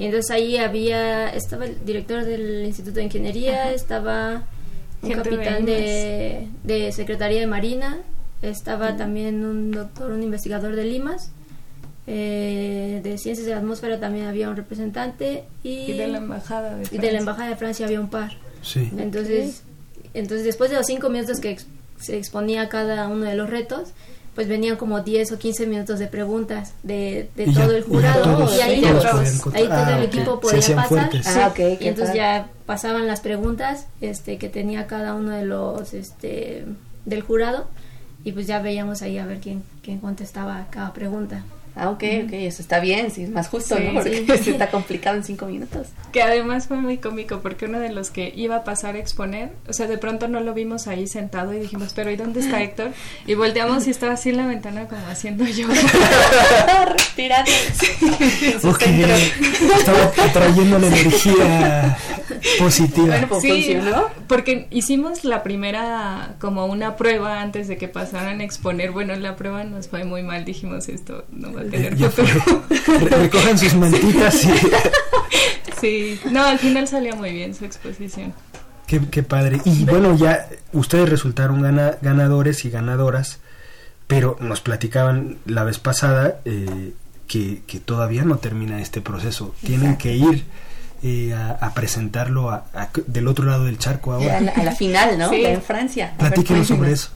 [0.01, 4.47] y entonces ahí había, estaba el director del Instituto de Ingeniería, estaba
[5.03, 7.99] un capitán de, de, Secretaría de Marina,
[8.41, 11.33] estaba también un doctor, un investigador de Limas,
[12.07, 16.71] eh, de Ciencias de la Atmósfera también había un representante y, y de la Embajada
[16.71, 16.97] de Francia.
[16.97, 18.39] Y de la Embajada de Francia había un par.
[18.63, 18.91] Sí.
[18.97, 19.65] Entonces,
[20.15, 21.59] entonces después de los cinco minutos que
[21.99, 23.91] se exponía cada uno de los retos,
[24.35, 28.61] pues venían como 10 o 15 minutos de preguntas de, de todo el jurado y,
[28.61, 31.11] ahí, ahí todo el ah, equipo podía pasar.
[31.27, 36.65] ah, y entonces ya pasaban las preguntas este que tenía cada uno de los este
[37.05, 37.67] del jurado
[38.25, 41.43] y pues ya veíamos ahí a ver quién quién contestaba cada pregunta
[41.77, 43.95] Ah, ok, ok, eso está bien, sí, es más justo, ¿no?
[43.95, 44.51] Porque sí.
[44.51, 45.89] está complicado en cinco minutos.
[46.13, 49.53] Que además fue muy cómico porque uno de los que iba a pasar a exponer,
[49.69, 52.63] o sea, de pronto no lo vimos ahí sentado y dijimos, pero ¿y dónde está
[52.63, 52.93] Héctor?
[53.27, 55.69] Y volteamos y estaba así en la ventana como haciendo yo.
[56.93, 57.51] Respirando.
[58.65, 58.83] ok,
[59.79, 61.97] estaba atrayendo la energía
[62.59, 63.07] positiva.
[63.07, 64.07] Bueno, pues sí, funcionó.
[64.27, 68.91] porque hicimos la primera como una prueba antes de que pasaran a exponer.
[68.91, 72.11] Bueno, la prueba nos fue muy mal, dijimos esto no va a tener ya
[73.11, 74.45] Recojan sus mantitas.
[74.45, 74.51] Y...
[75.81, 78.35] sí, no, al final salió muy bien su exposición.
[78.87, 79.61] Qué, qué padre.
[79.65, 83.39] Y bueno, ya ustedes resultaron gana, ganadores y ganadoras,
[84.07, 86.93] pero nos platicaban la vez pasada eh,
[87.29, 89.55] que, que, todavía no termina este proceso.
[89.65, 90.45] Tienen que ir
[91.03, 92.65] eh, a, presentarlo a,
[93.07, 94.37] del otro lado del charco ahora.
[94.37, 95.33] A la, final, ¿no?
[95.33, 96.13] En Francia.
[96.19, 97.11] Platíquenos sobre eso.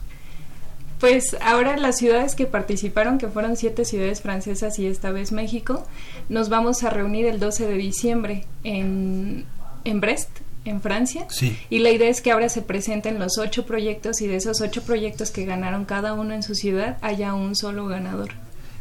[0.99, 5.85] Pues ahora las ciudades que participaron, que fueron siete ciudades francesas y esta vez México,
[6.29, 9.45] nos vamos a reunir el 12 de diciembre en,
[9.83, 10.29] en Brest,
[10.63, 11.25] en Francia.
[11.29, 11.57] Sí.
[11.69, 14.83] Y la idea es que ahora se presenten los ocho proyectos y de esos ocho
[14.83, 18.29] proyectos que ganaron cada uno en su ciudad haya un solo ganador.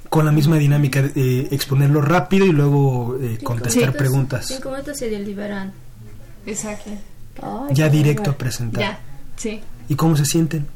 [0.09, 4.47] Con la misma dinámica, de, eh, exponerlo rápido y luego eh, contestar preguntas.
[4.47, 5.73] Cinco minutos se deliberan.
[6.47, 6.91] Exacto.
[7.73, 8.81] ya directo a presentar.
[8.81, 9.01] Ya,
[9.37, 9.61] sí.
[9.89, 10.67] ¿Y cómo se sienten?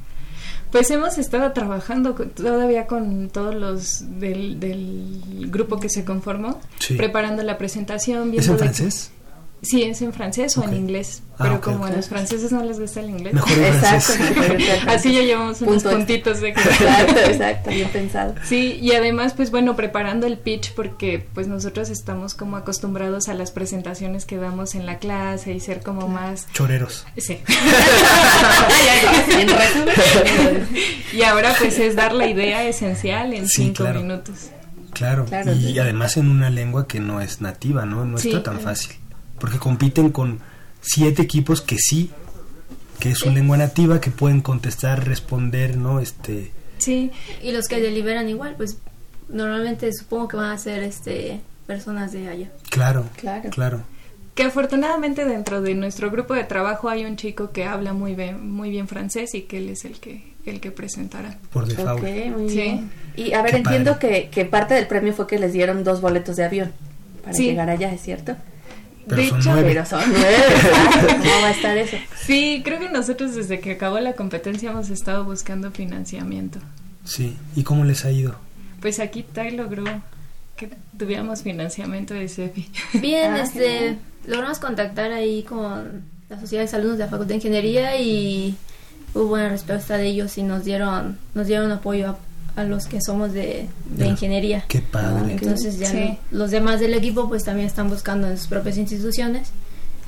[0.71, 6.61] Pues hemos estado trabajando todavía con todos los del, del grupo que se conformó,
[6.97, 8.33] preparando la presentación.
[8.37, 9.11] ¿Es en francés?
[9.61, 11.23] Sí, es en francés o en inglés.
[11.33, 13.35] Ah, pero como a los franceses no les gusta el inglés.
[13.35, 14.13] exacto.
[14.87, 18.35] Así ya llevamos unos puntitos de Exacto, exacto, bien pensado.
[18.45, 23.35] Sí, y además, pues bueno, preparando el pitch porque pues nosotros estamos como acostumbrados a
[23.35, 26.47] las presentaciones que damos en la clase y ser como más...
[26.53, 27.07] Choreros.
[27.17, 27.41] Sí.
[31.13, 34.51] y ahora pues es dar la idea esencial en cinco minutos.
[34.93, 38.05] Claro, y además en una lengua que no es nativa, ¿no?
[38.05, 38.98] No está tan fácil
[39.39, 40.41] porque compiten con
[40.81, 42.11] siete equipos que sí,
[42.99, 46.01] que es su lengua nativa, que pueden contestar, responder, ¿no?
[46.01, 46.53] Este...
[46.79, 47.11] Sí,
[47.43, 48.79] y los que deliberan igual, pues
[49.29, 52.49] normalmente supongo que van a ser este personas de allá.
[52.71, 53.51] Claro, claro.
[53.51, 53.81] claro.
[54.35, 58.51] Que afortunadamente dentro de nuestro grupo de trabajo hay un chico que habla muy bien,
[58.51, 61.37] muy bien francés y que él es el que el que presentará.
[61.53, 62.05] Por default.
[62.49, 62.81] sí.
[63.17, 66.37] Y a ver, entiendo que, que, parte del premio fue que les dieron dos boletos
[66.37, 66.73] de avión
[67.23, 68.37] para llegar allá, ¿es cierto?
[69.17, 70.37] De hecho, pero son nueve.
[71.19, 71.97] ¿Cómo va a estar eso?
[72.21, 76.59] Sí, creo que nosotros desde que acabó la competencia hemos estado buscando financiamiento.
[77.05, 78.37] Sí, ¿y cómo les ha ido?
[78.81, 79.85] Pues aquí Tai logró
[80.57, 82.71] que tuviéramos financiamiento de CEPI.
[82.95, 83.97] Bien, ah, este,
[84.27, 88.57] logramos contactar ahí con la Sociedad de Alumnos de la Facultad de Ingeniería y
[89.15, 92.19] hubo buena respuesta de ellos y nos dieron, nos dieron apoyo a
[92.59, 94.65] a los que somos de, ingeniería.
[94.67, 95.35] Qué padre.
[95.35, 99.51] Entonces ya los demás del equipo pues también están buscando en sus propias instituciones.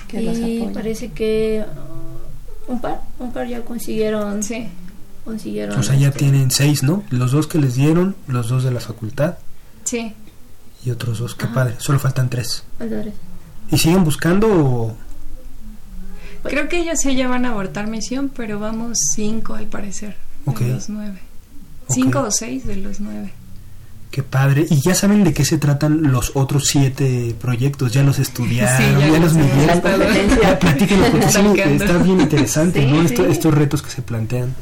[0.09, 4.43] Que y parece que uh, un par, un par ya consiguieron.
[4.43, 4.67] Sí.
[5.25, 5.79] Consiguieron.
[5.79, 7.05] O sea, ya este, tienen seis, ¿no?
[7.11, 9.39] Los dos que les dieron, los dos de la facultad.
[9.85, 10.13] Sí.
[10.85, 11.77] Y otros dos, qué padre.
[11.79, 12.65] Solo faltan tres.
[12.79, 13.15] Faltan tres.
[13.71, 14.97] ¿Y siguen buscando o...?
[16.43, 20.17] Creo que ellos ya van a abortar misión, pero vamos cinco al parecer.
[20.47, 20.63] Ok.
[20.63, 21.21] los nueve.
[21.91, 23.33] Cinco o seis de los nueve.
[24.11, 24.67] Qué padre.
[24.69, 27.93] ¿Y ya saben de qué se tratan los otros siete proyectos?
[27.93, 28.99] ¿Ya los estudiaron?
[28.99, 29.81] ¿Ya, los midieron?
[29.81, 33.03] Platíquenos, porque está bien interesante, ¿no?
[33.03, 34.55] estos retos que se plantean.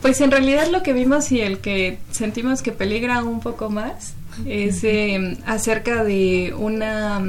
[0.00, 4.14] Pues en realidad lo que vimos y el que sentimos que peligra un poco más
[4.46, 7.20] es eh, acerca de una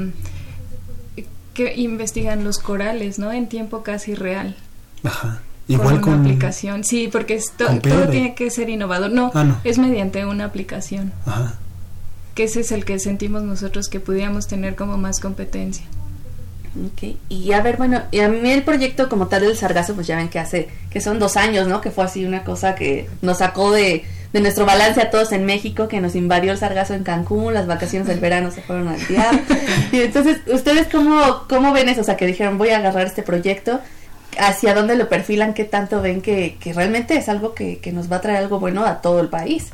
[1.54, 3.32] que investigan los corales, ¿no?
[3.32, 4.56] En tiempo casi real.
[5.02, 5.42] Ajá.
[5.68, 9.12] Igual con, una aplicación, sí, porque esto, todo tiene que ser innovador.
[9.34, 11.12] Ah, no, es mediante una aplicación.
[11.26, 11.56] Ajá.
[12.34, 15.84] Que ese es el que sentimos nosotros que pudiéramos tener como más competencia.
[16.86, 20.06] Ok, y a ver, bueno, y a mí el proyecto como tal del Sargazo, pues
[20.06, 21.80] ya ven que hace, que son dos años, ¿no?
[21.80, 25.44] Que fue así una cosa que nos sacó de, de nuestro balance a todos en
[25.44, 29.06] México, que nos invadió el Sargazo en Cancún, las vacaciones del verano se fueron al
[29.06, 29.40] diablo.
[29.92, 32.02] y entonces, ¿ustedes cómo, cómo ven eso?
[32.02, 33.80] O sea, que dijeron, voy a agarrar este proyecto
[34.38, 38.10] hacia dónde lo perfilan, qué tanto ven que, que realmente es algo que, que, nos
[38.10, 39.70] va a traer algo bueno a todo el país.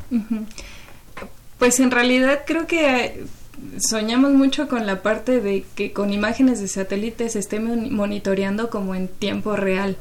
[1.59, 3.25] Pues en realidad creo que
[3.79, 8.95] soñamos mucho con la parte de que con imágenes de satélites se esté monitoreando como
[8.95, 9.97] en tiempo real.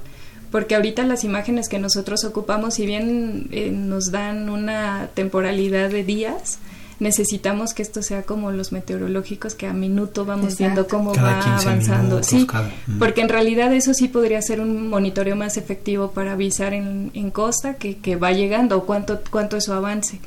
[0.52, 6.04] Porque ahorita las imágenes que nosotros ocupamos, si bien eh, nos dan una temporalidad de
[6.04, 6.60] días,
[7.04, 12.24] necesitamos que esto sea como los meteorológicos que a minuto vamos viendo cómo va avanzando.
[12.24, 12.48] sí,
[12.88, 12.98] mm.
[12.98, 17.30] porque en realidad eso sí podría ser un monitoreo más efectivo para avisar en, en
[17.30, 20.20] costa que, que va llegando o cuánto, cuánto es su avance.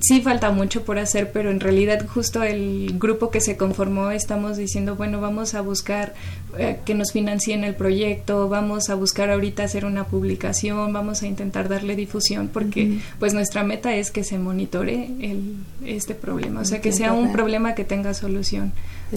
[0.00, 4.56] Sí falta mucho por hacer, pero en realidad justo el grupo que se conformó estamos
[4.56, 6.14] diciendo, bueno, vamos a buscar
[6.58, 11.26] eh, que nos financien el proyecto, vamos a buscar ahorita hacer una publicación, vamos a
[11.26, 16.64] intentar darle difusión porque pues nuestra meta es que se monitore el, este problema, o
[16.64, 18.72] sea, que sea un problema que tenga solución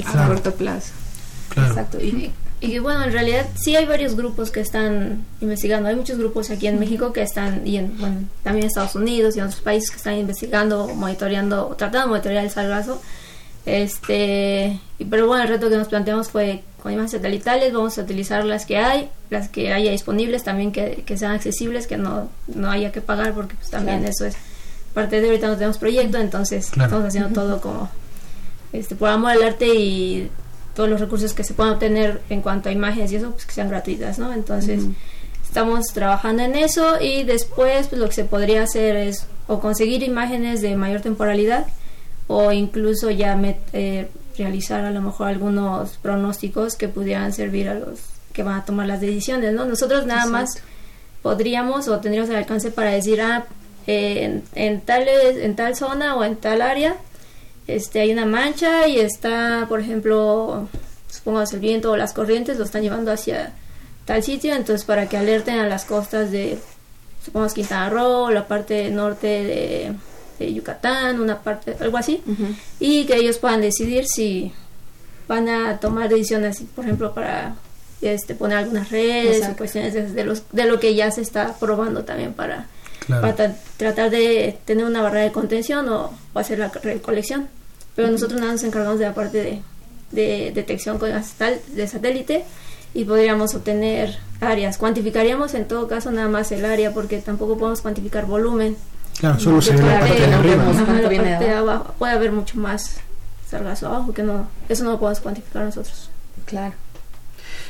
[0.05, 0.93] a corto plazo.
[1.55, 1.99] Exacto.
[1.99, 2.32] Y,
[2.64, 5.89] Y bueno, en realidad sí hay varios grupos que están investigando.
[5.89, 9.36] Hay muchos grupos aquí en México que están, y en, bueno, también en Estados Unidos
[9.36, 13.01] y en otros países que están investigando, monitoreando, tratando de monitorear el sargazo.
[13.66, 18.45] Este, pero bueno, el reto que nos planteamos fue con imágenes satelitales, vamos a utilizar
[18.45, 22.72] las que hay, las que haya disponibles, también que, que sean accesibles, que no, no
[22.72, 24.38] haya que pagar, porque pues también eso es
[24.93, 27.89] parte de ahorita no tenemos proyecto, entonces estamos haciendo todo como
[28.72, 30.32] este, por amor al arte y
[30.76, 33.53] todos los recursos que se puedan obtener en cuanto a imágenes y eso, pues que
[33.53, 34.34] sean gratuitas, ¿no?
[34.34, 34.84] Entonces,
[35.43, 40.03] estamos trabajando en eso y después, pues lo que se podría hacer es o conseguir
[40.03, 41.67] imágenes de mayor temporalidad
[42.28, 43.39] o incluso ya
[43.74, 47.99] eh, realizar a lo mejor algunos pronósticos que pudieran servir a los
[48.32, 49.65] que van a tomar las decisiones, ¿no?
[49.65, 50.63] Nosotros nada más
[51.21, 53.45] podríamos o tendríamos el alcance para decir, ah,
[53.86, 56.95] en, en, tal, en tal zona o en tal área
[57.68, 60.68] este, hay una mancha y está, por ejemplo,
[61.09, 63.53] supongamos el viento o las corrientes lo están llevando hacia
[64.05, 66.57] tal sitio, entonces para que alerten a las costas de,
[67.24, 69.93] supongamos Quintana Roo, la parte norte de,
[70.39, 72.22] Yucatán, una parte, algo así,
[72.78, 74.51] y que ellos puedan decidir si
[75.26, 77.55] van a tomar decisiones, por ejemplo, para
[78.01, 82.03] este, poner algunas redes o cuestiones de, los, de lo que ya se está probando
[82.03, 82.68] también para
[83.08, 87.47] para tratar de tener una barrera de contención o, hacer la recolección.
[87.95, 89.62] Pero nosotros nada nos encargamos de la parte
[90.12, 92.45] de, detección con de satélite
[92.93, 94.78] y podríamos obtener áreas.
[94.78, 98.78] Cuantificaríamos en todo caso nada más el área porque tampoco podemos cuantificar volumen.
[99.20, 101.60] Claro, solo se ve la parte de, arriba.
[101.60, 101.93] abajo.
[101.99, 102.97] Puede haber mucho más
[103.49, 106.10] sargazo abajo que no, eso no lo podemos cuantificar nosotros.
[106.45, 106.74] Claro.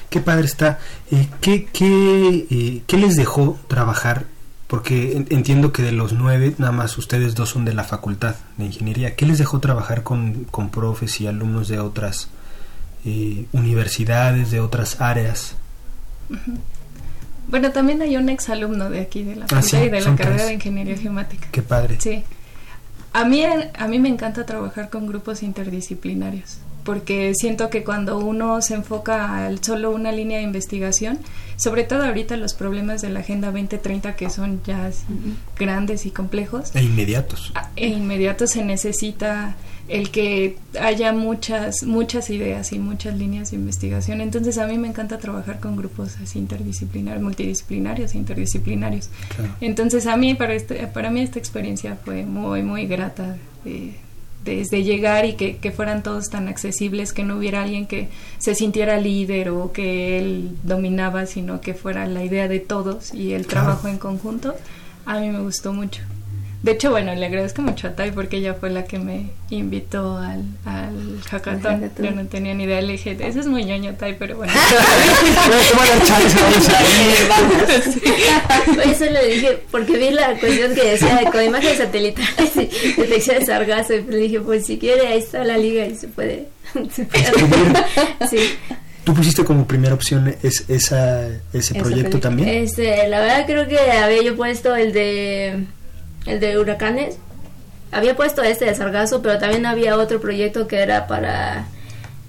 [0.10, 0.80] Qué padre está.
[1.12, 4.26] Eh, ¿qué, qué, eh, ¿Qué les dejó trabajar
[4.74, 8.65] porque entiendo que de los nueve, nada más ustedes dos son de la facultad de
[8.65, 9.15] ingeniería.
[9.15, 12.30] ¿Qué les dejó trabajar con, con profes y alumnos de otras
[13.05, 15.53] eh, universidades, de otras áreas?
[17.47, 20.45] Bueno, también hay un exalumno de aquí, de la ah, facultad y de la carrera
[20.45, 21.49] de ingeniería geomática.
[21.51, 21.97] Qué padre.
[21.99, 22.24] Sí.
[23.13, 28.62] A mí, a mí me encanta trabajar con grupos interdisciplinarios porque siento que cuando uno
[28.62, 31.20] se enfoca al solo una línea de investigación,
[31.56, 34.90] sobre todo ahorita los problemas de la Agenda 2030 que son ya
[35.58, 36.76] grandes y complejos.
[36.76, 37.54] E inmediatos.
[37.76, 39.56] E inmediatos se necesita
[39.88, 44.22] el que haya muchas, muchas ideas y muchas líneas de investigación.
[44.22, 49.10] Entonces a mí me encanta trabajar con grupos así interdisciplinarios, multidisciplinarios e interdisciplinarios.
[49.60, 53.38] Entonces a mí, para, este, para mí esta experiencia fue muy, muy grata.
[54.44, 59.00] Desde llegar y que, fueran todos tan accesibles, que no hubiera alguien que se sintiera
[59.00, 63.88] líder o que él dominaba, sino que fuera la idea de todos y el trabajo
[63.88, 64.56] en conjunto,
[65.06, 66.02] a mí me gustó mucho.
[66.64, 70.18] De hecho, bueno, le agradezco mucho a Tai porque ella fue la que me invitó
[70.18, 71.91] al, al hackathon.
[72.01, 74.53] Yo no tenía ni idea, le dije, eso es muy ñoño Tai, pero bueno.
[78.86, 83.45] Eso le dije, porque vi la cuestión que decía con imágenes satelitales y detección de
[83.45, 86.47] sargazo, y le dije, pues si quiere, ahí está la liga y se puede.
[86.93, 87.26] Se puede
[88.30, 88.38] sí.
[89.03, 92.47] ¿Tú pusiste como primera opción es, esa, ese proyecto también?
[92.47, 95.66] Este, la verdad creo que había yo puesto el de
[96.26, 97.17] el de huracanes.
[97.91, 101.67] Había puesto este de Sargazo, pero también había otro proyecto que era para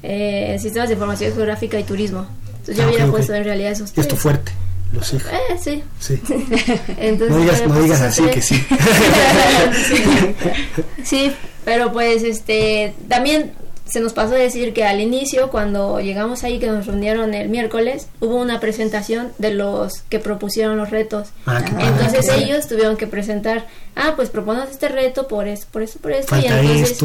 [0.02, 2.26] eh, sistemas de información geográfica y turismo.
[2.48, 4.06] Entonces yo ah, había puesto en realidad esos tres.
[4.06, 4.52] Esto fuerte.
[4.92, 5.16] Lo sé.
[5.16, 5.82] Eh, sí.
[5.98, 6.20] Sí.
[6.98, 8.54] Entonces, no digas, no digas así que sí.
[11.04, 11.32] sí.
[11.64, 13.52] pero pues este también
[13.84, 17.48] se nos pasó a decir que al inicio, cuando llegamos ahí, que nos reunieron el
[17.48, 21.28] miércoles, hubo una presentación de los que propusieron los retos.
[21.46, 25.98] Ah, entonces ellos tuvieron que presentar, ah, pues proponemos este reto por eso, por eso,
[25.98, 26.34] por esto.
[26.38, 27.02] y entonces,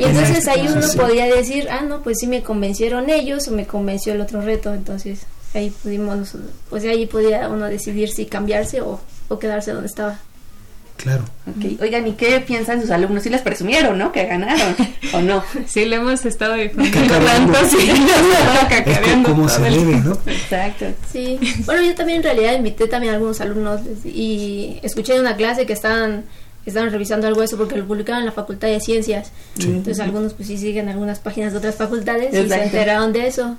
[0.00, 3.66] y entonces ahí uno podía decir, ah, no, pues sí me convencieron ellos o me
[3.66, 4.72] convenció el otro reto.
[4.72, 6.32] Entonces ahí pudimos,
[6.70, 8.98] pues ahí podía uno decidir si cambiarse o,
[9.28, 10.18] o quedarse donde estaba.
[10.96, 11.24] Claro.
[11.80, 13.24] Oigan, ¿y qué piensan sus alumnos?
[13.24, 14.12] ¿Sí les presumieron, no?
[14.12, 14.74] Que ganaron,
[15.12, 15.42] ¿o no?
[15.66, 17.90] Sí, le hemos estado difundiendo tanto, sí,
[19.24, 20.16] como se debe, ¿no?
[20.26, 20.86] Exacto.
[21.12, 21.38] Sí.
[21.66, 25.66] Bueno, yo también en realidad invité también a algunos alumnos y escuché en una clase
[25.66, 26.24] que estaban
[26.66, 29.32] estaban revisando algo de eso porque lo publicaban en la Facultad de Ciencias.
[29.58, 33.56] Entonces algunos pues sí siguen algunas páginas de otras facultades y se enteraron de eso.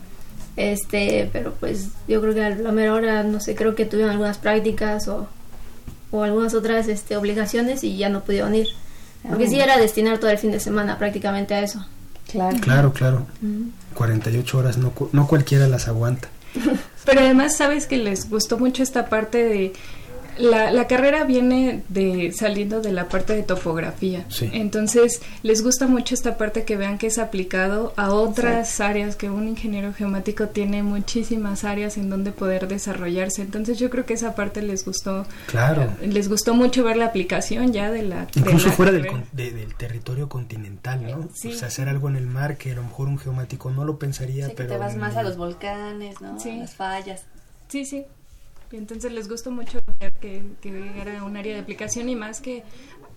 [0.57, 4.11] Este, pero pues yo creo que a la mera hora, no sé, creo que tuvieron
[4.11, 5.27] algunas prácticas o
[6.17, 8.67] o algunas otras este, obligaciones y ya no pudieron ir.
[9.27, 11.85] Porque sí era destinar todo el fin de semana prácticamente a eso.
[12.31, 12.93] Claro, claro.
[12.93, 13.25] claro.
[13.93, 16.27] 48 horas, no, no cualquiera las aguanta.
[17.05, 19.73] Pero además, sabes que les gustó mucho esta parte de
[20.37, 24.25] La, la, carrera viene de saliendo de la parte de topografía.
[24.41, 29.29] Entonces, les gusta mucho esta parte que vean que es aplicado a otras áreas, que
[29.29, 33.41] un ingeniero geomático tiene muchísimas áreas en donde poder desarrollarse.
[33.41, 35.25] Entonces, yo creo que esa parte les gustó.
[35.47, 35.83] Claro.
[36.01, 38.27] Eh, les gustó mucho ver la aplicación ya de la.
[38.35, 41.29] Incluso fuera del, del, territorio continental, ¿no?
[41.29, 43.97] O sea, hacer algo en el mar que a lo mejor un geomático no lo
[43.97, 44.69] pensaría, pero.
[44.69, 46.39] Que te vas más a los volcanes, ¿no?
[46.39, 46.59] Sí.
[46.59, 47.23] las fallas.
[47.67, 48.05] Sí, sí.
[48.71, 50.43] Entonces les gustó mucho ver que,
[50.99, 52.63] era un área de aplicación y más que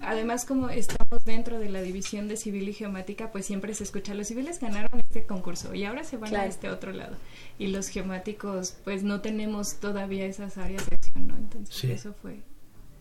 [0.01, 4.15] además como estamos dentro de la división de civil y geomática, pues siempre se escucha,
[4.15, 7.17] los civiles ganaron este concurso y ahora se van a este otro lado.
[7.59, 11.37] Y los geomáticos, pues no tenemos todavía esas áreas de acción, ¿no?
[11.37, 12.41] Entonces eso fue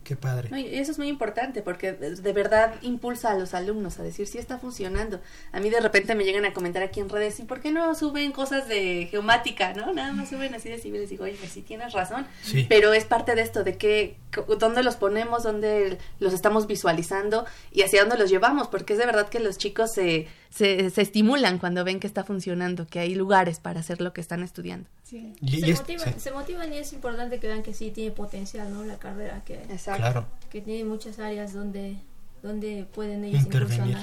[0.08, 0.48] Qué padre.
[0.58, 4.38] y eso es muy importante porque de verdad impulsa a los alumnos a decir si
[4.38, 5.20] está funcionando.
[5.52, 7.94] A mí de repente me llegan a comentar aquí en redes, ¿y por qué no
[7.94, 9.92] suben cosas de geomática, no?
[9.92, 11.10] Nada más suben así de civiles.
[11.10, 12.26] Digo, oye, pues sí tienes razón.
[12.70, 14.16] Pero es parte de esto, de que,
[14.58, 19.04] dónde los ponemos, dónde los estamos visualizando y hacia dónde los llevamos, porque es de
[19.04, 23.14] verdad que los chicos se, se, se estimulan cuando ven que está funcionando, que hay
[23.14, 24.88] lugares para hacer lo que están estudiando.
[25.04, 25.34] Sí.
[25.46, 28.84] se, motivan, se, motivan, y es importante que vean que sí tiene potencial, ¿no?
[28.84, 29.60] La carrera, que,
[30.50, 31.96] que tiene muchas áreas donde,
[32.42, 33.96] donde pueden ellos intervenir.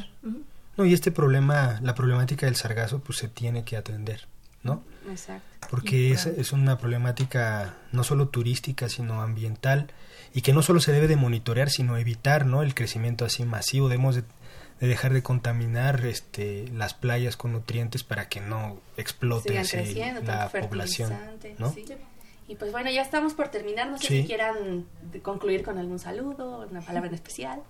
[0.78, 4.28] No, y este problema, la problemática del sargazo, pues se tiene que atender,
[4.62, 4.84] ¿no?
[5.10, 5.68] Exacto.
[5.70, 9.88] Porque es, es, una problemática no solo turística, sino ambiental,
[10.34, 12.62] y que no solo se debe de monitorear, sino evitar, ¿no?
[12.62, 13.88] El crecimiento así masivo.
[13.88, 14.24] Debemos de
[14.80, 19.54] de dejar de contaminar este las playas con nutrientes para que no explote
[20.24, 21.14] la población
[21.58, 21.74] ¿no?
[22.48, 23.90] y pues bueno ya estamos por terminar.
[23.90, 24.86] No sé si quieran
[25.24, 27.64] concluir con algún saludo una palabra en especial.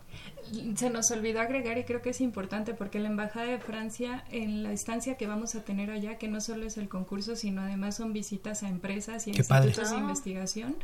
[0.76, 4.64] Se nos olvidó agregar y creo que es importante porque la embajada de Francia en
[4.64, 7.96] la estancia que vamos a tener allá que no solo es el concurso sino además
[7.96, 10.76] son visitas a empresas y institutos de investigación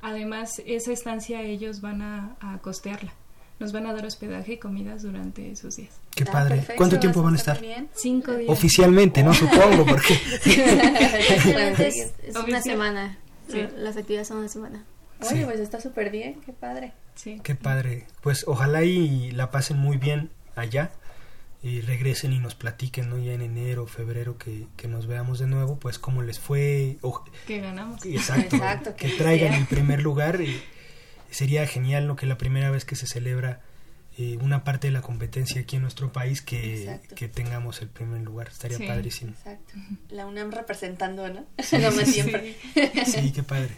[0.00, 3.12] además esa estancia ellos van a, a costearla
[3.58, 5.94] nos van a dar hospedaje y comidas durante esos días.
[6.14, 6.64] Qué ah, padre.
[6.76, 7.60] ¿Cuánto tiempo van a estar?
[7.94, 8.50] Cinco días.
[8.50, 10.14] Oficialmente, no supongo, porque...
[11.78, 13.18] es, es una semana.
[13.76, 14.84] Las actividades son una semana.
[15.20, 16.92] Oye, pues está súper bien, qué padre.
[17.14, 17.40] Sí.
[17.42, 18.06] Qué padre.
[18.20, 20.90] Pues ojalá y la pasen muy bien allá
[21.62, 23.18] y regresen y nos platiquen, ¿no?
[23.18, 26.98] Ya en enero, febrero, que, que nos veamos de nuevo, pues cómo les fue.
[27.46, 28.04] que ganamos.
[28.04, 28.56] Exacto.
[28.56, 30.60] Exacto que, traigan el primer lugar y
[31.34, 33.60] sería genial lo que la primera vez que se celebra
[34.16, 38.20] eh, una parte de la competencia aquí en nuestro país que, que tengamos el primer
[38.20, 38.48] lugar.
[38.48, 39.32] Estaría padrísimo.
[39.32, 39.74] Exacto.
[40.10, 41.44] La UNAM representando, ¿no?
[41.58, 42.56] Sí, siempre.
[43.04, 43.70] sí, qué padre.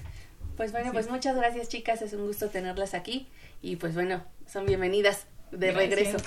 [0.56, 3.28] Pues bueno, pues muchas gracias chicas, es un gusto tenerlas aquí
[3.62, 6.18] y pues bueno, son bienvenidas de regreso.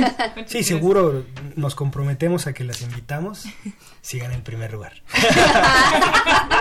[0.46, 1.24] sí, seguro
[1.56, 3.44] nos comprometemos a que las invitamos,
[4.00, 5.02] sigan en primer lugar.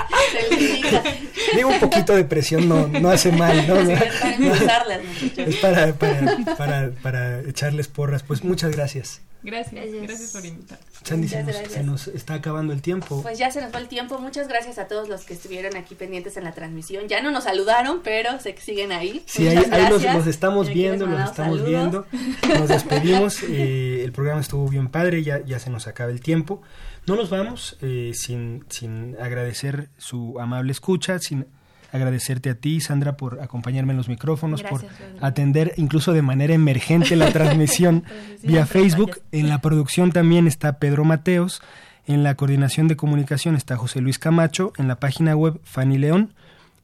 [1.55, 3.79] Digo, un poquito de presión no, no hace mal, ¿no?
[3.79, 8.23] es para, para, para, para echarles porras.
[8.23, 9.21] Pues muchas gracias.
[9.43, 10.79] Gracias, gracias, por invitar.
[11.03, 13.21] Sandy, se, nos, está acabando el tiempo.
[13.21, 14.19] Pues ya se nos fue el tiempo.
[14.19, 17.07] Muchas gracias a todos los que estuvieron aquí pendientes en la transmisión.
[17.07, 19.23] Ya no nos saludaron, pero se siguen ahí.
[19.25, 22.05] Sí, ahí, ahí los, estamos viendo, los estamos viendo.
[22.47, 23.37] Nos despedimos.
[23.49, 26.61] Eh, el programa estuvo bien padre, ya, ya se nos acaba el tiempo.
[27.05, 31.47] No nos vamos eh, sin, sin agradecer su amable escucha, sin
[31.91, 34.85] agradecerte a ti, Sandra, por acompañarme en los micrófonos, por
[35.21, 38.03] atender incluso de manera emergente la transmisión
[38.43, 39.21] vía Facebook.
[39.31, 41.61] En la producción también está Pedro Mateos,
[42.05, 46.33] en la coordinación de comunicación está José Luis Camacho, en la página web Fanny León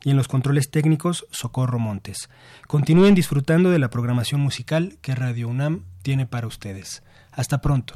[0.04, 2.30] y en los controles técnicos Socorro Montes.
[2.68, 7.04] Continúen disfrutando de la programación musical que Radio UNAM tiene para ustedes.
[7.32, 7.96] Hasta pronto.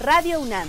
[0.00, 0.68] Radio UNAM